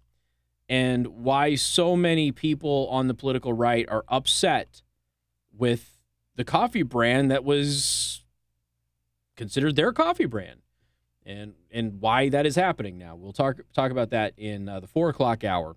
and 0.68 1.06
why 1.06 1.54
so 1.54 1.96
many 1.96 2.32
people 2.32 2.88
on 2.90 3.08
the 3.08 3.14
political 3.14 3.52
right 3.52 3.88
are 3.88 4.04
upset 4.08 4.82
with 5.52 5.98
the 6.36 6.44
coffee 6.44 6.82
brand 6.82 7.30
that 7.30 7.44
was 7.44 8.24
considered 9.36 9.76
their 9.76 9.92
coffee 9.92 10.26
brand 10.26 10.60
and 11.26 11.54
and 11.70 12.00
why 12.00 12.28
that 12.28 12.46
is 12.46 12.56
happening 12.56 12.98
now. 12.98 13.16
We'll 13.16 13.32
talk 13.32 13.56
talk 13.74 13.90
about 13.90 14.10
that 14.10 14.34
in 14.36 14.68
uh, 14.68 14.80
the 14.80 14.86
four 14.86 15.08
o'clock 15.08 15.44
hour. 15.44 15.76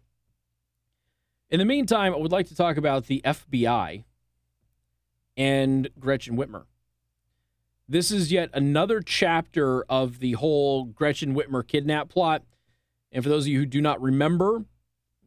In 1.50 1.60
the 1.60 1.66
meantime, 1.66 2.14
I 2.14 2.18
would 2.18 2.32
like 2.32 2.48
to 2.48 2.56
talk 2.56 2.78
about 2.78 3.06
the 3.08 3.22
FBI 3.24 4.04
and 5.38 5.90
Gretchen 6.00 6.36
Whitmer. 6.36 6.66
This 7.88 8.12
is 8.12 8.34
yet 8.34 8.50
another 8.54 9.02
chapter 9.02 9.84
of 9.84 10.20
the 10.20 10.34
whole 10.34 10.84
Gretchen 10.84 11.34
Whitmer 11.34 11.66
kidnap 11.66 12.10
plot. 12.10 12.44
And 13.14 13.24
for 13.24 13.30
those 13.30 13.46
of 13.46 13.48
you 13.48 13.60
who 13.60 13.66
do 13.66 13.80
not 13.80 14.02
remember, 14.02 14.66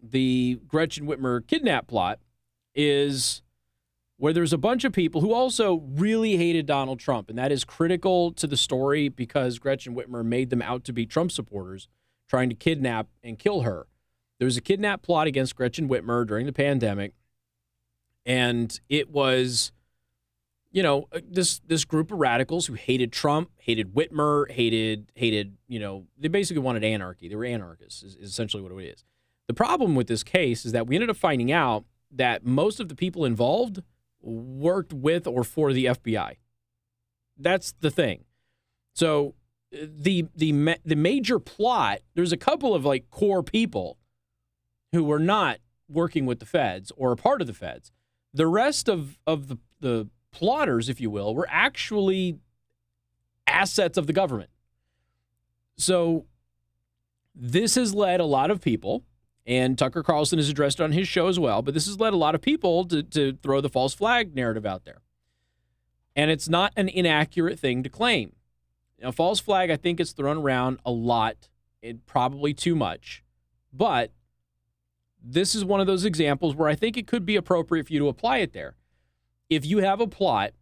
the 0.02 0.60
Gretchen 0.66 1.06
Whitmer 1.06 1.46
kidnap 1.46 1.86
plot 1.86 2.18
is 2.74 3.42
where 4.16 4.32
there's 4.32 4.52
a 4.52 4.58
bunch 4.58 4.84
of 4.84 4.92
people 4.92 5.20
who 5.20 5.32
also 5.32 5.82
really 5.94 6.36
hated 6.36 6.66
Donald 6.66 7.00
Trump. 7.00 7.30
And 7.30 7.38
that 7.38 7.50
is 7.50 7.64
critical 7.64 8.32
to 8.32 8.46
the 8.46 8.56
story 8.56 9.08
because 9.08 9.58
Gretchen 9.58 9.94
Whitmer 9.94 10.24
made 10.24 10.50
them 10.50 10.60
out 10.60 10.84
to 10.84 10.92
be 10.92 11.06
Trump 11.06 11.32
supporters 11.32 11.88
trying 12.28 12.48
to 12.50 12.54
kidnap 12.54 13.08
and 13.24 13.38
kill 13.38 13.62
her. 13.62 13.86
There 14.38 14.46
was 14.46 14.56
a 14.56 14.60
kidnap 14.60 15.02
plot 15.02 15.26
against 15.26 15.56
Gretchen 15.56 15.88
Whitmer 15.88 16.26
during 16.26 16.46
the 16.46 16.52
pandemic. 16.52 17.14
And 18.26 18.78
it 18.88 19.10
was 19.10 19.72
you 20.72 20.82
know, 20.82 21.08
uh, 21.12 21.20
this 21.28 21.60
this 21.66 21.84
group 21.84 22.12
of 22.12 22.18
radicals 22.18 22.66
who 22.66 22.74
hated 22.74 23.12
Trump, 23.12 23.50
hated 23.58 23.94
Whitmer, 23.94 24.50
hated 24.50 25.10
hated, 25.14 25.56
you 25.68 25.80
know, 25.80 26.06
they 26.18 26.28
basically 26.28 26.62
wanted 26.62 26.84
anarchy. 26.84 27.28
They 27.28 27.34
were 27.34 27.44
anarchists, 27.44 28.02
is, 28.02 28.16
is 28.16 28.30
essentially 28.30 28.62
what 28.62 28.72
it 28.72 28.86
is. 28.86 29.04
The 29.50 29.54
problem 29.54 29.96
with 29.96 30.06
this 30.06 30.22
case 30.22 30.64
is 30.64 30.70
that 30.70 30.86
we 30.86 30.94
ended 30.94 31.10
up 31.10 31.16
finding 31.16 31.50
out 31.50 31.84
that 32.12 32.46
most 32.46 32.78
of 32.78 32.88
the 32.88 32.94
people 32.94 33.24
involved 33.24 33.82
worked 34.22 34.92
with 34.92 35.26
or 35.26 35.42
for 35.42 35.72
the 35.72 35.86
FBI. 35.86 36.36
That's 37.36 37.74
the 37.80 37.90
thing. 37.90 38.26
So 38.94 39.34
the 39.72 40.28
the 40.36 40.76
the 40.84 40.94
major 40.94 41.40
plot, 41.40 41.98
there's 42.14 42.30
a 42.30 42.36
couple 42.36 42.76
of 42.76 42.84
like 42.84 43.10
core 43.10 43.42
people 43.42 43.98
who 44.92 45.02
were 45.02 45.18
not 45.18 45.58
working 45.88 46.26
with 46.26 46.38
the 46.38 46.46
feds 46.46 46.92
or 46.96 47.10
a 47.10 47.16
part 47.16 47.40
of 47.40 47.48
the 47.48 47.52
feds. 47.52 47.90
The 48.32 48.46
rest 48.46 48.88
of 48.88 49.18
of 49.26 49.48
the 49.48 49.58
the 49.80 50.08
plotters, 50.30 50.88
if 50.88 51.00
you 51.00 51.10
will, 51.10 51.34
were 51.34 51.48
actually 51.50 52.38
assets 53.48 53.98
of 53.98 54.06
the 54.06 54.12
government. 54.12 54.50
So 55.76 56.26
this 57.34 57.74
has 57.74 57.92
led 57.92 58.20
a 58.20 58.24
lot 58.24 58.52
of 58.52 58.60
people, 58.60 59.02
and 59.46 59.78
Tucker 59.78 60.02
Carlson 60.02 60.38
has 60.38 60.48
addressed 60.48 60.80
on 60.80 60.92
his 60.92 61.08
show 61.08 61.28
as 61.28 61.38
well, 61.38 61.62
but 61.62 61.74
this 61.74 61.86
has 61.86 61.98
led 61.98 62.12
a 62.12 62.18
lot 62.18 62.34
of 62.34 62.40
people 62.40 62.84
to, 62.86 63.02
to 63.02 63.38
throw 63.42 63.60
the 63.60 63.68
false 63.68 63.94
flag 63.94 64.34
narrative 64.34 64.66
out 64.66 64.84
there. 64.84 65.00
And 66.14 66.30
it's 66.30 66.48
not 66.48 66.72
an 66.76 66.88
inaccurate 66.88 67.58
thing 67.58 67.82
to 67.82 67.88
claim. 67.88 68.34
Now, 69.00 69.10
false 69.10 69.40
flag, 69.40 69.70
I 69.70 69.76
think 69.76 69.98
it's 69.98 70.12
thrown 70.12 70.38
around 70.38 70.78
a 70.84 70.90
lot, 70.90 71.48
and 71.82 72.04
probably 72.06 72.52
too 72.52 72.76
much. 72.76 73.24
But 73.72 74.12
this 75.22 75.54
is 75.54 75.64
one 75.64 75.80
of 75.80 75.86
those 75.86 76.04
examples 76.04 76.54
where 76.54 76.68
I 76.68 76.74
think 76.74 76.96
it 76.96 77.06
could 77.06 77.24
be 77.24 77.36
appropriate 77.36 77.86
for 77.86 77.92
you 77.92 77.98
to 78.00 78.08
apply 78.08 78.38
it 78.38 78.52
there 78.52 78.76
if 79.50 79.66
you 79.66 79.78
have 79.78 80.00
a 80.00 80.06
plot 80.06 80.52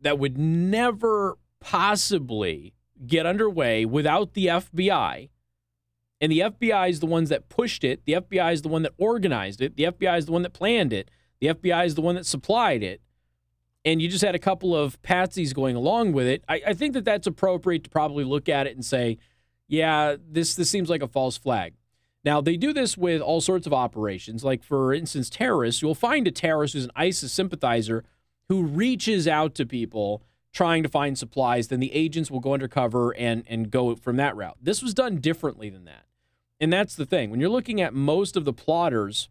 that 0.00 0.18
would 0.18 0.38
never 0.38 1.38
possibly 1.60 2.74
get 3.06 3.26
underway 3.26 3.84
without 3.84 4.32
the 4.32 4.46
FBI, 4.46 5.28
and 6.20 6.32
the 6.32 6.40
FBI 6.40 6.90
is 6.90 7.00
the 7.00 7.06
ones 7.06 7.28
that 7.28 7.48
pushed 7.48 7.84
it, 7.84 8.04
the 8.04 8.14
FBI 8.14 8.52
is 8.52 8.62
the 8.62 8.68
one 8.68 8.82
that 8.82 8.92
organized 8.98 9.60
it, 9.60 9.76
the 9.76 9.84
FBI 9.84 10.18
is 10.18 10.26
the 10.26 10.32
one 10.32 10.42
that 10.42 10.52
planned 10.52 10.92
it, 10.92 11.10
the 11.40 11.48
FBI 11.48 11.86
is 11.86 11.94
the 11.94 12.00
one 12.00 12.14
that 12.16 12.26
supplied 12.26 12.82
it, 12.82 13.00
and 13.84 14.02
you 14.02 14.08
just 14.08 14.24
had 14.24 14.34
a 14.34 14.40
couple 14.40 14.76
of 14.76 15.00
patsies 15.02 15.54
going 15.54 15.76
along 15.76 16.12
with 16.12 16.26
it, 16.26 16.44
I, 16.48 16.60
I 16.68 16.74
think 16.74 16.94
that 16.94 17.04
that's 17.04 17.26
appropriate 17.26 17.84
to 17.84 17.90
probably 17.90 18.24
look 18.24 18.48
at 18.48 18.66
it 18.66 18.74
and 18.74 18.84
say, 18.84 19.18
yeah, 19.68 20.16
this 20.28 20.54
this 20.54 20.70
seems 20.70 20.88
like 20.88 21.02
a 21.02 21.08
false 21.08 21.36
flag. 21.36 21.74
Now, 22.24 22.40
they 22.40 22.56
do 22.56 22.72
this 22.72 22.98
with 22.98 23.22
all 23.22 23.40
sorts 23.40 23.66
of 23.66 23.72
operations. 23.72 24.44
Like, 24.44 24.62
for 24.62 24.92
instance, 24.92 25.30
terrorists. 25.30 25.82
You'll 25.82 25.94
find 25.94 26.26
a 26.26 26.30
terrorist 26.30 26.74
who's 26.74 26.84
an 26.84 26.90
ISIS 26.96 27.32
sympathizer 27.32 28.04
who 28.48 28.64
reaches 28.64 29.28
out 29.28 29.54
to 29.54 29.66
people 29.66 30.22
trying 30.52 30.82
to 30.82 30.88
find 30.88 31.16
supplies. 31.16 31.68
Then 31.68 31.80
the 31.80 31.94
agents 31.94 32.30
will 32.30 32.40
go 32.40 32.54
undercover 32.54 33.12
and, 33.16 33.44
and 33.46 33.70
go 33.70 33.94
from 33.94 34.16
that 34.16 34.36
route. 34.36 34.58
This 34.60 34.82
was 34.82 34.94
done 34.94 35.18
differently 35.18 35.70
than 35.70 35.84
that. 35.84 36.04
And 36.60 36.72
that's 36.72 36.96
the 36.96 37.06
thing. 37.06 37.30
When 37.30 37.40
you're 37.40 37.48
looking 37.48 37.80
at 37.80 37.94
most 37.94 38.36
of 38.36 38.44
the 38.44 38.52
plotters 38.52 39.28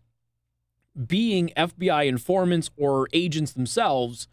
being 1.06 1.52
FBI 1.56 2.08
informants 2.08 2.70
or 2.78 3.08
agents 3.14 3.52
themselves, 3.52 4.28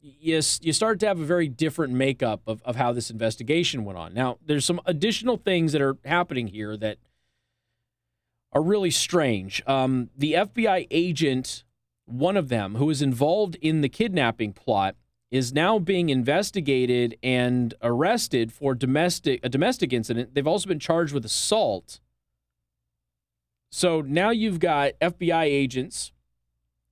you, 0.00 0.40
you 0.60 0.72
start 0.72 1.00
to 1.00 1.06
have 1.06 1.18
a 1.18 1.24
very 1.24 1.48
different 1.48 1.92
makeup 1.92 2.42
of, 2.46 2.62
of 2.64 2.76
how 2.76 2.92
this 2.92 3.10
investigation 3.10 3.84
went 3.84 3.98
on. 3.98 4.14
Now, 4.14 4.38
there's 4.44 4.64
some 4.64 4.80
additional 4.86 5.36
things 5.36 5.72
that 5.72 5.82
are 5.82 5.96
happening 6.04 6.48
here 6.48 6.76
that 6.76 6.98
are 8.52 8.62
really 8.62 8.90
strange. 8.90 9.62
Um, 9.66 10.10
the 10.16 10.34
FBI 10.34 10.86
agent, 10.90 11.64
one 12.06 12.36
of 12.36 12.48
them, 12.48 12.76
who 12.76 12.86
was 12.86 13.02
involved 13.02 13.56
in 13.56 13.80
the 13.80 13.88
kidnapping 13.88 14.52
plot, 14.52 14.94
is 15.30 15.52
now 15.52 15.78
being 15.78 16.08
investigated 16.08 17.16
and 17.22 17.74
arrested 17.82 18.52
for 18.52 18.74
domestic 18.74 19.40
a 19.42 19.48
domestic 19.48 19.92
incident. 19.92 20.34
They've 20.34 20.46
also 20.46 20.68
been 20.68 20.78
charged 20.78 21.12
with 21.12 21.24
assault. 21.24 22.00
So 23.70 24.00
now 24.00 24.30
you've 24.30 24.60
got 24.60 24.98
FBI 25.00 25.44
agents 25.44 26.12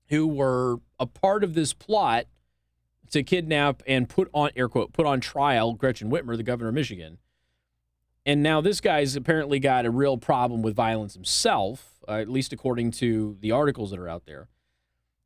who 0.08 0.26
were 0.26 0.76
a 1.00 1.06
part 1.06 1.42
of 1.42 1.54
this 1.54 1.72
plot 1.72 2.26
to 3.10 3.22
kidnap 3.22 3.82
and 3.86 4.08
put 4.08 4.28
on 4.34 4.50
air 4.56 4.68
quote 4.68 4.92
put 4.92 5.06
on 5.06 5.20
trial 5.20 5.72
Gretchen 5.74 6.10
Whitmer, 6.10 6.36
the 6.36 6.42
governor 6.42 6.68
of 6.68 6.74
Michigan. 6.74 7.18
And 8.26 8.42
now 8.42 8.60
this 8.60 8.80
guy's 8.80 9.14
apparently 9.14 9.60
got 9.60 9.86
a 9.86 9.90
real 9.90 10.18
problem 10.18 10.60
with 10.60 10.74
violence 10.74 11.14
himself, 11.14 12.00
uh, 12.08 12.14
at 12.14 12.28
least 12.28 12.52
according 12.52 12.90
to 12.92 13.36
the 13.40 13.52
articles 13.52 13.92
that 13.92 14.00
are 14.00 14.08
out 14.08 14.26
there. 14.26 14.48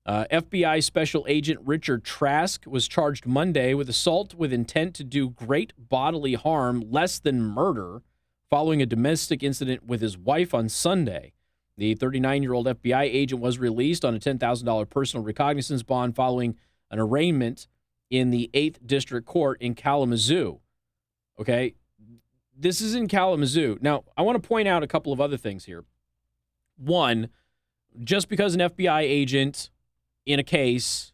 Uh, 0.07 0.25
FBI 0.33 0.83
Special 0.83 1.27
Agent 1.29 1.61
Richard 1.63 2.05
Trask 2.05 2.65
was 2.67 2.89
charged 2.89 3.27
Monday 3.27 3.75
with 3.75 3.89
assault 3.89 4.35
with 4.35 4.53
intent 4.53 4.95
to 4.95 5.05
do 5.05 5.31
great 5.31 5.73
bodily 5.77 6.35
harm, 6.35 6.83
less 6.91 7.19
than 7.19 7.43
murder, 7.43 8.03
following 8.49 8.81
a 8.81 8.87
domestic 8.87 9.43
incident 9.43 9.87
with 9.87 10.01
his 10.01 10.17
wife 10.17 10.55
on 10.55 10.69
Sunday. 10.69 11.33
The 11.77 11.95
39 11.95 12.43
year 12.43 12.55
old 12.55 12.67
FBI 12.67 13.03
agent 13.03 13.41
was 13.41 13.59
released 13.59 14.05
on 14.05 14.15
a 14.15 14.19
$10,000 14.19 14.91
personal 14.91 15.25
recognizance 15.25 15.83
bond 15.83 16.17
following 16.17 16.57
an 16.91 16.99
arraignment 16.99 17.69
in 18.11 18.31
the 18.31 18.51
8th 18.53 18.85
District 18.85 19.27
Court 19.27 19.61
in 19.61 19.75
Kalamazoo. 19.75 20.61
Okay, 21.39 21.75
this 22.57 22.81
is 22.81 22.95
in 22.95 23.07
Kalamazoo. 23.07 23.79
Now, 23.81 24.05
I 24.17 24.23
want 24.23 24.43
to 24.43 24.47
point 24.47 24.67
out 24.67 24.83
a 24.83 24.87
couple 24.87 25.13
of 25.13 25.21
other 25.21 25.37
things 25.37 25.65
here. 25.65 25.85
One, 26.77 27.29
just 28.03 28.29
because 28.29 28.55
an 28.55 28.61
FBI 28.61 29.03
agent 29.03 29.71
in 30.27 30.39
a 30.39 30.45
case 30.45 31.13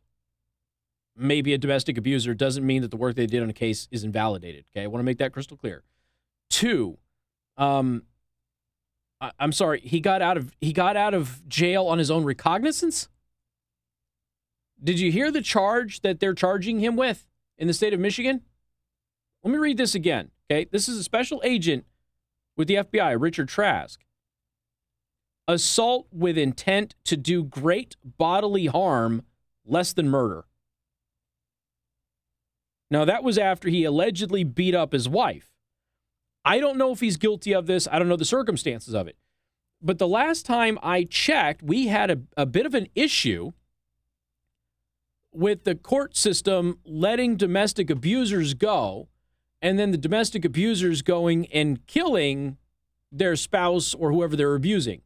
maybe 1.16 1.54
a 1.54 1.58
domestic 1.58 1.96
abuser 1.96 2.34
doesn't 2.34 2.64
mean 2.66 2.82
that 2.82 2.90
the 2.90 2.96
work 2.96 3.14
they 3.14 3.26
did 3.26 3.42
on 3.42 3.48
a 3.48 3.54
case 3.54 3.88
is 3.90 4.04
invalidated. 4.04 4.64
Okay, 4.70 4.84
I 4.84 4.86
want 4.86 5.00
to 5.00 5.04
make 5.04 5.18
that 5.18 5.32
crystal 5.32 5.56
clear. 5.56 5.82
Two, 6.50 6.98
um, 7.56 8.02
I, 9.20 9.32
I'm 9.38 9.52
sorry, 9.52 9.80
he 9.80 10.00
got 10.00 10.22
out 10.22 10.36
of 10.36 10.54
he 10.60 10.72
got 10.72 10.96
out 10.96 11.14
of 11.14 11.46
jail 11.48 11.86
on 11.86 11.98
his 11.98 12.10
own 12.10 12.24
recognizance. 12.24 13.08
Did 14.82 15.00
you 15.00 15.10
hear 15.10 15.30
the 15.30 15.40
charge 15.40 16.02
that 16.02 16.20
they're 16.20 16.34
charging 16.34 16.80
him 16.80 16.96
with 16.96 17.26
in 17.56 17.66
the 17.66 17.74
state 17.74 17.94
of 17.94 18.00
Michigan? 18.00 18.42
Let 19.42 19.52
me 19.52 19.58
read 19.58 19.78
this 19.78 19.94
again. 19.94 20.30
Okay, 20.50 20.66
this 20.70 20.88
is 20.88 20.98
a 20.98 21.02
special 21.02 21.40
agent 21.44 21.86
with 22.56 22.68
the 22.68 22.74
FBI, 22.74 23.20
Richard 23.20 23.48
Trask. 23.48 24.00
Assault 25.48 26.08
with 26.12 26.36
intent 26.36 26.94
to 27.04 27.16
do 27.16 27.44
great 27.44 27.96
bodily 28.04 28.66
harm, 28.66 29.22
less 29.64 29.92
than 29.92 30.08
murder. 30.08 30.44
Now, 32.90 33.04
that 33.04 33.22
was 33.22 33.38
after 33.38 33.68
he 33.68 33.84
allegedly 33.84 34.44
beat 34.44 34.74
up 34.74 34.92
his 34.92 35.08
wife. 35.08 35.50
I 36.44 36.60
don't 36.60 36.78
know 36.78 36.92
if 36.92 37.00
he's 37.00 37.16
guilty 37.16 37.52
of 37.52 37.66
this. 37.66 37.88
I 37.90 37.98
don't 37.98 38.08
know 38.08 38.16
the 38.16 38.24
circumstances 38.24 38.94
of 38.94 39.08
it. 39.08 39.16
But 39.82 39.98
the 39.98 40.08
last 40.08 40.46
time 40.46 40.78
I 40.82 41.04
checked, 41.04 41.62
we 41.62 41.88
had 41.88 42.10
a, 42.10 42.20
a 42.36 42.46
bit 42.46 42.66
of 42.66 42.74
an 42.74 42.86
issue 42.94 43.52
with 45.32 45.64
the 45.64 45.74
court 45.74 46.16
system 46.16 46.78
letting 46.84 47.36
domestic 47.36 47.90
abusers 47.90 48.54
go 48.54 49.08
and 49.60 49.78
then 49.78 49.90
the 49.90 49.98
domestic 49.98 50.44
abusers 50.44 51.02
going 51.02 51.46
and 51.46 51.86
killing 51.86 52.56
their 53.10 53.36
spouse 53.36 53.94
or 53.94 54.12
whoever 54.12 54.36
they're 54.36 54.54
abusing. 54.54 55.02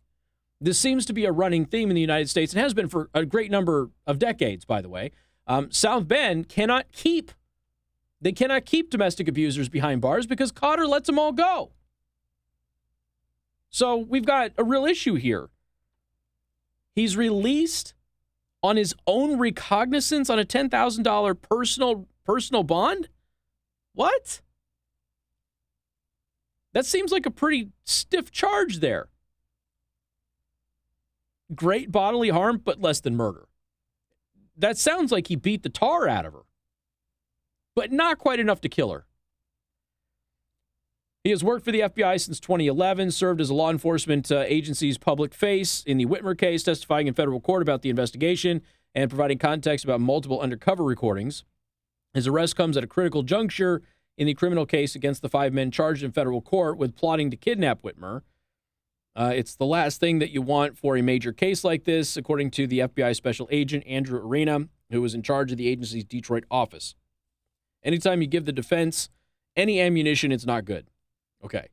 This 0.60 0.78
seems 0.78 1.06
to 1.06 1.12
be 1.12 1.24
a 1.24 1.32
running 1.32 1.64
theme 1.64 1.90
in 1.90 1.94
the 1.94 2.00
United 2.00 2.28
States 2.28 2.52
and 2.52 2.60
has 2.60 2.74
been 2.74 2.88
for 2.88 3.08
a 3.14 3.24
great 3.24 3.50
number 3.50 3.90
of 4.06 4.18
decades, 4.18 4.64
by 4.64 4.82
the 4.82 4.88
way. 4.88 5.10
Um, 5.46 5.70
South 5.70 6.06
Bend 6.06 6.48
cannot 6.48 6.92
keep 6.92 7.32
They 8.20 8.32
cannot 8.32 8.66
keep 8.66 8.90
domestic 8.90 9.28
abusers 9.28 9.70
behind 9.70 10.02
bars 10.02 10.26
because 10.26 10.52
Cotter 10.52 10.86
lets 10.86 11.06
them 11.06 11.18
all 11.18 11.32
go. 11.32 11.70
So 13.70 13.96
we've 13.96 14.26
got 14.26 14.52
a 14.58 14.64
real 14.64 14.84
issue 14.84 15.14
here. 15.14 15.48
He's 16.94 17.16
released 17.16 17.94
on 18.62 18.76
his 18.76 18.94
own 19.06 19.38
recognizance 19.38 20.28
on 20.28 20.38
a 20.38 20.44
$10,000 20.44 21.40
personal 21.40 22.06
personal 22.24 22.62
bond? 22.62 23.08
What? 23.92 24.40
That 26.72 26.86
seems 26.86 27.10
like 27.10 27.26
a 27.26 27.30
pretty 27.30 27.70
stiff 27.84 28.30
charge 28.30 28.78
there. 28.78 29.08
Great 31.54 31.90
bodily 31.90 32.28
harm, 32.28 32.60
but 32.64 32.80
less 32.80 33.00
than 33.00 33.16
murder. 33.16 33.48
That 34.56 34.78
sounds 34.78 35.10
like 35.10 35.28
he 35.28 35.36
beat 35.36 35.62
the 35.62 35.68
tar 35.68 36.06
out 36.08 36.26
of 36.26 36.32
her, 36.32 36.42
but 37.74 37.90
not 37.90 38.18
quite 38.18 38.40
enough 38.40 38.60
to 38.60 38.68
kill 38.68 38.90
her. 38.90 39.06
He 41.24 41.30
has 41.30 41.44
worked 41.44 41.64
for 41.64 41.72
the 41.72 41.80
FBI 41.80 42.18
since 42.20 42.40
2011, 42.40 43.10
served 43.10 43.40
as 43.40 43.50
a 43.50 43.54
law 43.54 43.70
enforcement 43.70 44.32
uh, 44.32 44.44
agency's 44.46 44.96
public 44.96 45.34
face 45.34 45.82
in 45.84 45.98
the 45.98 46.06
Whitmer 46.06 46.36
case, 46.36 46.62
testifying 46.62 47.06
in 47.06 47.14
federal 47.14 47.40
court 47.40 47.60
about 47.60 47.82
the 47.82 47.90
investigation 47.90 48.62
and 48.94 49.10
providing 49.10 49.38
context 49.38 49.84
about 49.84 50.00
multiple 50.00 50.40
undercover 50.40 50.82
recordings. 50.82 51.44
His 52.14 52.26
arrest 52.26 52.56
comes 52.56 52.76
at 52.76 52.84
a 52.84 52.88
critical 52.88 53.22
juncture 53.22 53.82
in 54.16 54.26
the 54.26 54.34
criminal 54.34 54.66
case 54.66 54.94
against 54.94 55.20
the 55.22 55.28
five 55.28 55.52
men 55.52 55.70
charged 55.70 56.02
in 56.02 56.10
federal 56.10 56.40
court 56.40 56.78
with 56.78 56.96
plotting 56.96 57.30
to 57.30 57.36
kidnap 57.36 57.82
Whitmer. 57.82 58.22
Uh, 59.20 59.32
it's 59.34 59.54
the 59.54 59.66
last 59.66 60.00
thing 60.00 60.18
that 60.18 60.30
you 60.30 60.40
want 60.40 60.78
for 60.78 60.96
a 60.96 61.02
major 61.02 61.30
case 61.30 61.62
like 61.62 61.84
this, 61.84 62.16
according 62.16 62.50
to 62.50 62.66
the 62.66 62.78
FBI 62.78 63.14
special 63.14 63.46
agent 63.50 63.86
Andrew 63.86 64.18
Arena, 64.18 64.60
who 64.90 65.02
was 65.02 65.14
in 65.14 65.22
charge 65.22 65.52
of 65.52 65.58
the 65.58 65.68
agency's 65.68 66.06
Detroit 66.06 66.44
office. 66.50 66.94
Anytime 67.84 68.22
you 68.22 68.26
give 68.26 68.46
the 68.46 68.52
defense 68.52 69.10
any 69.54 69.78
ammunition, 69.78 70.32
it's 70.32 70.46
not 70.46 70.64
good. 70.64 70.88
Okay. 71.44 71.68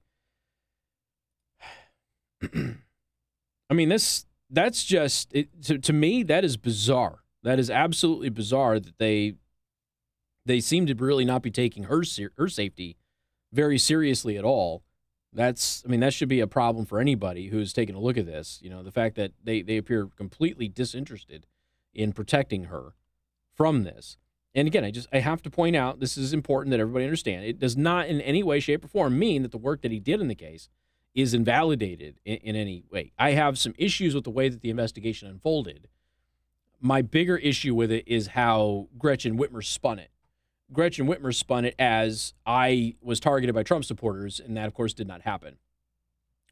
I 2.54 3.74
mean, 3.74 3.88
this 3.88 4.26
that's 4.50 4.84
just 4.84 5.34
it, 5.34 5.48
to, 5.64 5.78
to 5.78 5.94
me 5.94 6.24
that 6.24 6.44
is 6.44 6.58
bizarre. 6.58 7.20
That 7.44 7.60
is 7.60 7.70
absolutely 7.70 8.28
bizarre 8.28 8.78
that 8.78 8.98
they 8.98 9.36
they 10.46 10.60
seem 10.60 10.86
to 10.88 10.96
really 10.96 11.24
not 11.24 11.44
be 11.44 11.52
taking 11.52 11.86
her 11.86 12.04
her 12.36 12.50
safety 12.50 12.98
very 13.54 13.78
seriously 13.78 14.38
at 14.38 14.44
all. 14.44 14.84
That's 15.38 15.84
I 15.86 15.90
mean 15.90 16.00
that 16.00 16.16
should 16.16 16.30
be 16.30 16.40
a 16.40 16.48
problem 16.48 16.88
for 16.88 17.00
anybody 17.00 17.50
who's 17.50 17.72
taking 17.72 17.94
a 17.94 18.00
look 18.00 18.18
at 18.18 18.26
this. 18.26 18.60
You 18.64 18.72
know, 18.72 18.82
the 18.82 18.92
fact 18.92 19.16
that 19.18 19.34
they 19.44 19.62
they 19.62 19.78
appear 19.78 20.08
completely 20.18 20.68
disinterested 20.68 21.46
in 21.94 22.12
protecting 22.12 22.66
her 22.66 22.96
from 23.54 23.84
this. 23.84 24.18
And 24.56 24.68
again, 24.68 24.84
I 24.84 24.90
just 24.90 25.08
I 25.14 25.20
have 25.20 25.44
to 25.44 25.52
point 25.52 25.76
out 25.76 26.00
this 26.00 26.18
is 26.18 26.34
important 26.34 26.72
that 26.72 26.80
everybody 26.80 27.06
understand. 27.06 27.46
It 27.46 27.60
does 27.60 27.78
not 27.78 28.08
in 28.08 28.20
any 28.22 28.42
way, 28.42 28.60
shape, 28.60 28.84
or 28.84 28.88
form 28.88 29.20
mean 29.20 29.44
that 29.44 29.52
the 29.52 29.60
work 29.60 29.84
that 29.84 29.92
he 29.92 30.00
did 30.00 30.22
in 30.22 30.28
the 30.28 30.34
case 30.34 30.70
is 31.14 31.36
invalidated 31.36 32.20
in, 32.26 32.38
in 32.38 32.56
any 32.56 32.84
way. 32.92 33.12
I 33.20 33.32
have 33.32 33.60
some 33.60 33.76
issues 33.78 34.16
with 34.16 34.24
the 34.24 34.32
way 34.32 34.50
that 34.50 34.62
the 34.62 34.72
investigation 34.72 35.30
unfolded. 35.30 35.88
My 36.82 37.04
bigger 37.04 37.38
issue 37.38 37.76
with 37.76 37.92
it 37.92 38.08
is 38.08 38.30
how 38.30 38.88
Gretchen 38.98 39.38
Whitmer 39.38 39.64
spun 39.64 40.00
it. 40.00 40.10
Gretchen 40.72 41.08
Whitmer 41.08 41.34
spun 41.34 41.66
it 41.66 41.76
as 41.80 42.34
I 42.46 42.96
was 43.02 43.20
targeted 43.20 43.56
by 43.56 43.64
Trump 43.64 43.86
supporters, 43.86 44.40
and 44.40 44.58
that, 44.58 44.68
of 44.68 44.74
course, 44.74 44.94
did 44.94 45.08
not 45.08 45.22
happen. 45.22 45.58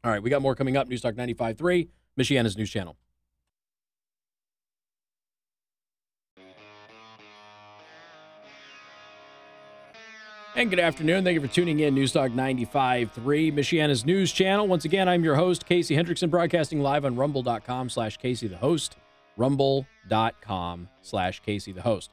All 0.04 0.10
right, 0.10 0.22
we 0.22 0.30
got 0.30 0.42
more 0.42 0.54
coming 0.54 0.76
up. 0.76 0.88
News 0.88 1.00
Talk 1.02 1.14
95.3, 1.14 1.88
Michiana's 2.18 2.56
News 2.56 2.70
Channel. 2.70 2.96
And 10.56 10.70
good 10.70 10.80
afternoon. 10.80 11.22
Thank 11.22 11.34
you 11.34 11.46
for 11.46 11.52
tuning 11.52 11.80
in. 11.80 11.94
News 11.94 12.12
Talk 12.12 12.30
95.3, 12.30 13.52
Michiana's 13.52 14.06
news 14.06 14.32
channel. 14.32 14.66
Once 14.66 14.86
again, 14.86 15.06
I'm 15.06 15.22
your 15.22 15.34
host, 15.34 15.66
Casey 15.66 15.94
Hendrickson, 15.94 16.30
broadcasting 16.30 16.80
live 16.80 17.04
on 17.04 17.14
rumble.com 17.14 17.90
slash 17.90 18.16
Casey 18.16 18.48
the 18.48 18.56
host. 18.56 18.96
Rumble.com 19.36 20.88
slash 21.02 21.40
Casey 21.40 21.72
the 21.72 21.82
host. 21.82 22.10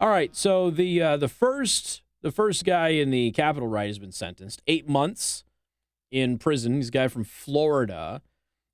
All 0.00 0.08
right, 0.08 0.34
so 0.34 0.70
the 0.70 1.00
uh, 1.00 1.16
the 1.16 1.28
first 1.28 2.02
the 2.22 2.32
first 2.32 2.64
guy 2.64 2.88
in 2.88 3.10
the 3.10 3.30
Capitol 3.30 3.68
riot 3.68 3.88
has 3.88 3.98
been 3.98 4.12
sentenced 4.12 4.62
eight 4.66 4.88
months 4.88 5.44
in 6.10 6.38
prison. 6.38 6.74
He's 6.74 6.88
a 6.88 6.92
guy 6.92 7.08
from 7.08 7.24
Florida. 7.24 8.22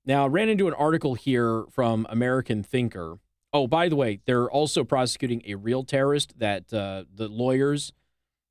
Now, 0.05 0.25
I 0.25 0.27
ran 0.29 0.49
into 0.49 0.67
an 0.67 0.73
article 0.73 1.13
here 1.13 1.65
from 1.69 2.07
American 2.09 2.63
Thinker. 2.63 3.19
Oh, 3.53 3.67
by 3.67 3.87
the 3.87 3.95
way, 3.95 4.19
they're 4.25 4.49
also 4.49 4.83
prosecuting 4.83 5.43
a 5.45 5.55
real 5.55 5.83
terrorist 5.83 6.39
that 6.39 6.73
uh, 6.73 7.03
the 7.13 7.27
lawyers 7.27 7.93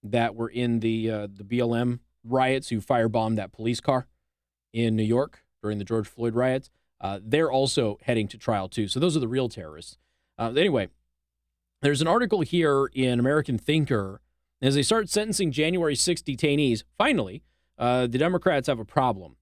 that 0.02 0.34
were 0.34 0.48
in 0.48 0.80
the 0.80 1.10
uh, 1.10 1.28
the 1.32 1.44
BLM 1.44 1.98
riots 2.22 2.68
who 2.68 2.80
firebombed 2.80 3.36
that 3.36 3.52
police 3.52 3.80
car 3.80 4.06
in 4.72 4.94
New 4.94 5.02
York 5.02 5.42
during 5.62 5.78
the 5.78 5.84
George 5.84 6.06
Floyd 6.06 6.34
riots. 6.34 6.70
Uh, 7.00 7.18
they're 7.22 7.50
also 7.50 7.98
heading 8.02 8.28
to 8.28 8.38
trial 8.38 8.68
too. 8.68 8.86
So 8.86 9.00
those 9.00 9.16
are 9.16 9.20
the 9.20 9.28
real 9.28 9.48
terrorists. 9.48 9.98
Uh, 10.38 10.52
anyway, 10.56 10.88
there's 11.82 12.00
an 12.00 12.08
article 12.08 12.42
here 12.42 12.90
in 12.92 13.18
American 13.18 13.58
Thinker 13.58 14.20
as 14.62 14.74
they 14.74 14.82
start 14.82 15.08
sentencing 15.08 15.52
January 15.52 15.96
6 15.96 16.22
detainees. 16.22 16.84
Finally, 16.98 17.42
uh, 17.78 18.06
the 18.06 18.18
Democrats 18.18 18.66
have 18.66 18.78
a 18.78 18.84
problem. 18.84 19.36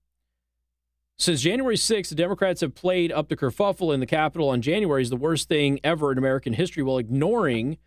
Since 1.16 1.42
January 1.42 1.76
6th, 1.76 2.10
the 2.10 2.14
Democrats 2.14 2.60
have 2.60 2.76
played 2.76 3.10
up 3.10 3.28
the 3.28 3.36
kerfuffle 3.36 3.92
in 3.92 3.98
the 3.98 4.06
Capitol 4.06 4.48
on 4.48 4.62
January 4.62 5.02
is 5.02 5.10
the 5.10 5.16
worst 5.16 5.48
thing 5.48 5.80
ever 5.82 6.12
in 6.12 6.18
American 6.18 6.52
history 6.52 6.84
while 6.84 6.98
ignoring 6.98 7.78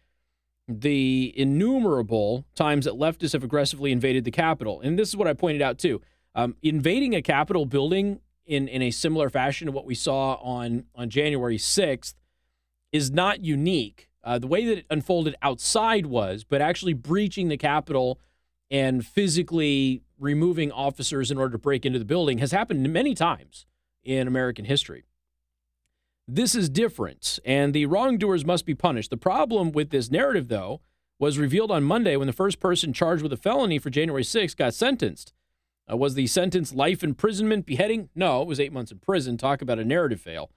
the 0.67 1.33
innumerable 1.37 2.45
times 2.55 2.83
that 2.85 2.95
leftists 2.95 3.31
have 3.31 3.43
aggressively 3.43 3.93
invaded 3.93 4.25
the 4.25 4.31
Capitol. 4.31 4.81
And 4.81 4.99
this 4.99 5.07
is 5.07 5.15
what 5.15 5.27
I 5.27 5.33
pointed 5.33 5.61
out 5.61 5.77
too. 5.77 6.01
Um, 6.35 6.55
invading 6.61 7.15
a 7.15 7.21
Capitol 7.21 7.65
building 7.65 8.19
in, 8.45 8.67
in 8.67 8.81
a 8.81 8.91
similar 8.91 9.29
fashion 9.29 9.67
to 9.67 9.71
what 9.71 9.85
we 9.85 9.95
saw 9.95 10.35
on, 10.35 10.85
on 10.93 11.09
January 11.09 11.57
6th 11.57 12.15
is 12.91 13.11
not 13.11 13.45
unique. 13.45 14.09
Uh, 14.23 14.37
the 14.37 14.47
way 14.47 14.65
that 14.65 14.79
it 14.79 14.85
unfolded 14.89 15.35
outside 15.41 16.05
was, 16.05 16.43
but 16.43 16.61
actually 16.61 16.93
breaching 16.93 17.47
the 17.47 17.57
Capitol 17.57 18.19
and 18.69 19.05
physically 19.05 20.01
removing 20.19 20.71
officers 20.71 21.31
in 21.31 21.37
order 21.37 21.53
to 21.53 21.57
break 21.57 21.85
into 21.85 21.99
the 21.99 22.05
building 22.05 22.37
has 22.37 22.51
happened 22.51 22.91
many 22.93 23.15
times 23.15 23.65
in 24.03 24.27
American 24.27 24.65
history. 24.65 25.03
This 26.27 26.55
is 26.55 26.69
different, 26.69 27.39
and 27.43 27.73
the 27.73 27.87
wrongdoers 27.87 28.45
must 28.45 28.65
be 28.65 28.75
punished. 28.75 29.09
The 29.09 29.17
problem 29.17 29.71
with 29.71 29.89
this 29.89 30.11
narrative, 30.11 30.47
though, 30.47 30.81
was 31.19 31.37
revealed 31.37 31.71
on 31.71 31.83
Monday 31.83 32.15
when 32.15 32.27
the 32.27 32.33
first 32.33 32.59
person 32.59 32.93
charged 32.93 33.21
with 33.21 33.33
a 33.33 33.37
felony 33.37 33.79
for 33.79 33.89
January 33.89 34.23
6 34.23 34.55
got 34.55 34.73
sentenced. 34.73 35.33
Uh, 35.91 35.97
was 35.97 36.13
the 36.13 36.27
sentence 36.27 36.73
life 36.73 37.03
imprisonment, 37.03 37.65
beheading? 37.65 38.09
No, 38.15 38.41
it 38.41 38.47
was 38.47 38.59
eight 38.59 38.71
months 38.71 38.91
in 38.91 38.99
prison. 38.99 39.37
Talk 39.37 39.61
about 39.61 39.79
a 39.79 39.85
narrative 39.85 40.21
fail. 40.21 40.51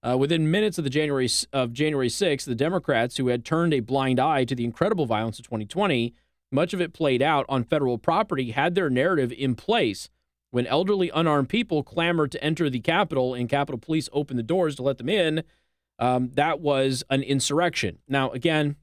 Uh, 0.00 0.16
within 0.16 0.50
minutes 0.50 0.78
of 0.78 0.84
the 0.84 0.90
January 0.90 1.28
of 1.52 1.72
January 1.72 2.08
6, 2.08 2.44
the 2.44 2.54
Democrats, 2.54 3.16
who 3.16 3.28
had 3.28 3.44
turned 3.44 3.74
a 3.74 3.80
blind 3.80 4.20
eye 4.20 4.44
to 4.44 4.54
the 4.54 4.64
incredible 4.64 5.06
violence 5.06 5.38
of 5.38 5.44
2020, 5.44 6.14
much 6.52 6.72
of 6.72 6.80
it 6.80 6.92
played 6.92 7.20
out 7.20 7.44
on 7.48 7.64
federal 7.64 7.98
property, 7.98 8.52
had 8.52 8.74
their 8.74 8.88
narrative 8.88 9.32
in 9.32 9.54
place 9.54 10.08
when 10.50 10.66
elderly 10.66 11.10
unarmed 11.10 11.48
people 11.48 11.82
clamored 11.82 12.32
to 12.32 12.42
enter 12.42 12.70
the 12.70 12.80
Capitol 12.80 13.34
and 13.34 13.48
Capitol 13.48 13.78
Police 13.78 14.08
opened 14.12 14.38
the 14.38 14.44
doors 14.44 14.76
to 14.76 14.82
let 14.82 14.98
them 14.98 15.08
in, 15.08 15.42
um, 15.98 16.30
that 16.34 16.60
was 16.60 17.02
an 17.10 17.22
insurrection. 17.22 17.98
Now, 18.08 18.30
again, 18.30 18.76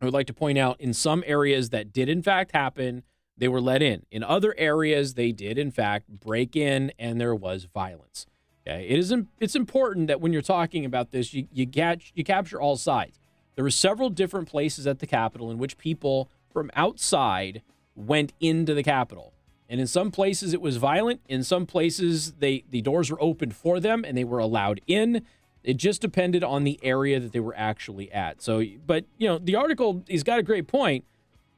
I 0.00 0.04
would 0.04 0.14
like 0.14 0.28
to 0.28 0.34
point 0.34 0.56
out 0.56 0.80
in 0.80 0.94
some 0.94 1.24
areas 1.26 1.70
that 1.70 1.92
did 1.92 2.08
in 2.08 2.22
fact 2.22 2.52
happen, 2.52 3.02
they 3.36 3.48
were 3.48 3.60
let 3.60 3.82
in. 3.82 4.06
In 4.10 4.22
other 4.22 4.54
areas, 4.56 5.14
they 5.14 5.32
did 5.32 5.58
in 5.58 5.70
fact 5.72 6.08
break 6.08 6.56
in 6.56 6.92
and 6.98 7.20
there 7.20 7.34
was 7.34 7.64
violence. 7.64 8.26
Okay, 8.68 8.86
it 8.86 8.98
is 8.98 9.14
it's 9.40 9.56
important 9.56 10.08
that 10.08 10.20
when 10.20 10.32
you're 10.32 10.42
talking 10.42 10.84
about 10.84 11.10
this, 11.10 11.32
you 11.32 11.48
you 11.52 11.64
get 11.64 12.02
you 12.14 12.22
capture 12.22 12.60
all 12.60 12.76
sides. 12.76 13.18
There 13.54 13.64
were 13.64 13.70
several 13.70 14.10
different 14.10 14.48
places 14.48 14.86
at 14.86 14.98
the 14.98 15.06
Capitol 15.06 15.50
in 15.50 15.58
which 15.58 15.78
people 15.78 16.30
from 16.52 16.70
outside 16.76 17.62
went 17.94 18.32
into 18.40 18.74
the 18.74 18.82
Capitol. 18.82 19.32
And 19.70 19.80
in 19.80 19.86
some 19.86 20.10
places 20.10 20.52
it 20.52 20.60
was 20.60 20.76
violent. 20.76 21.22
In 21.28 21.42
some 21.44 21.64
places 21.64 22.32
they 22.32 22.64
the 22.68 22.82
doors 22.82 23.10
were 23.10 23.20
opened 23.22 23.56
for 23.56 23.80
them 23.80 24.04
and 24.04 24.16
they 24.18 24.24
were 24.24 24.38
allowed 24.38 24.82
in. 24.86 25.22
It 25.64 25.78
just 25.78 26.02
depended 26.02 26.44
on 26.44 26.64
the 26.64 26.78
area 26.82 27.18
that 27.20 27.32
they 27.32 27.40
were 27.40 27.56
actually 27.56 28.12
at. 28.12 28.42
So, 28.42 28.62
but 28.86 29.06
you 29.16 29.28
know, 29.28 29.38
the 29.38 29.56
article 29.56 30.04
he's 30.06 30.22
got 30.22 30.38
a 30.38 30.42
great 30.42 30.66
point. 30.66 31.06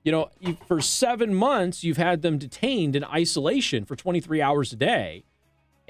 You 0.05 0.13
know, 0.13 0.31
for 0.67 0.81
seven 0.81 1.35
months 1.35 1.83
you've 1.83 1.97
had 1.97 2.23
them 2.23 2.39
detained 2.39 2.95
in 2.95 3.03
isolation 3.05 3.85
for 3.85 3.97
23 3.97 4.41
hours 4.41 4.73
a 4.73 4.77
day, 4.77 5.25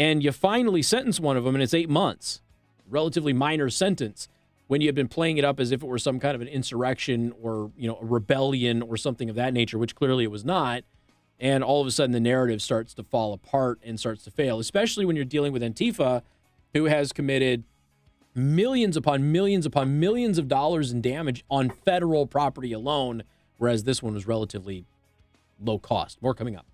and 0.00 0.24
you 0.24 0.32
finally 0.32 0.82
sentence 0.82 1.20
one 1.20 1.36
of 1.36 1.44
them, 1.44 1.54
and 1.54 1.62
it's 1.62 1.74
eight 1.74 1.88
months, 1.88 2.42
relatively 2.88 3.32
minor 3.32 3.70
sentence. 3.70 4.26
When 4.66 4.80
you 4.80 4.88
have 4.88 4.94
been 4.94 5.08
playing 5.08 5.36
it 5.36 5.44
up 5.44 5.60
as 5.60 5.70
if 5.70 5.82
it 5.82 5.86
were 5.86 5.98
some 5.98 6.18
kind 6.20 6.34
of 6.34 6.40
an 6.40 6.48
insurrection 6.48 7.32
or 7.40 7.70
you 7.76 7.86
know 7.86 7.98
a 8.00 8.04
rebellion 8.04 8.82
or 8.82 8.96
something 8.96 9.30
of 9.30 9.36
that 9.36 9.52
nature, 9.52 9.78
which 9.78 9.94
clearly 9.94 10.24
it 10.24 10.30
was 10.30 10.44
not 10.44 10.82
and 11.40 11.64
all 11.64 11.80
of 11.80 11.86
a 11.86 11.90
sudden 11.90 12.12
the 12.12 12.20
narrative 12.20 12.60
starts 12.60 12.92
to 12.94 13.02
fall 13.02 13.32
apart 13.32 13.80
and 13.82 13.98
starts 13.98 14.22
to 14.24 14.30
fail, 14.30 14.58
especially 14.60 15.06
when 15.06 15.16
you're 15.16 15.24
dealing 15.24 15.52
with 15.52 15.62
Antifa, 15.62 16.22
who 16.74 16.84
has 16.84 17.12
committed 17.12 17.64
millions 18.34 18.96
upon 18.96 19.32
millions 19.32 19.66
upon 19.66 19.98
millions 19.98 20.38
of 20.38 20.46
dollars 20.46 20.92
in 20.92 21.00
damage 21.00 21.44
on 21.50 21.68
federal 21.68 22.26
property 22.26 22.72
alone 22.72 23.24
whereas 23.60 23.84
this 23.84 24.02
one 24.02 24.14
was 24.14 24.26
relatively 24.26 24.86
low 25.60 25.78
cost. 25.78 26.22
More 26.22 26.34
coming 26.34 26.56
up. 26.56 26.64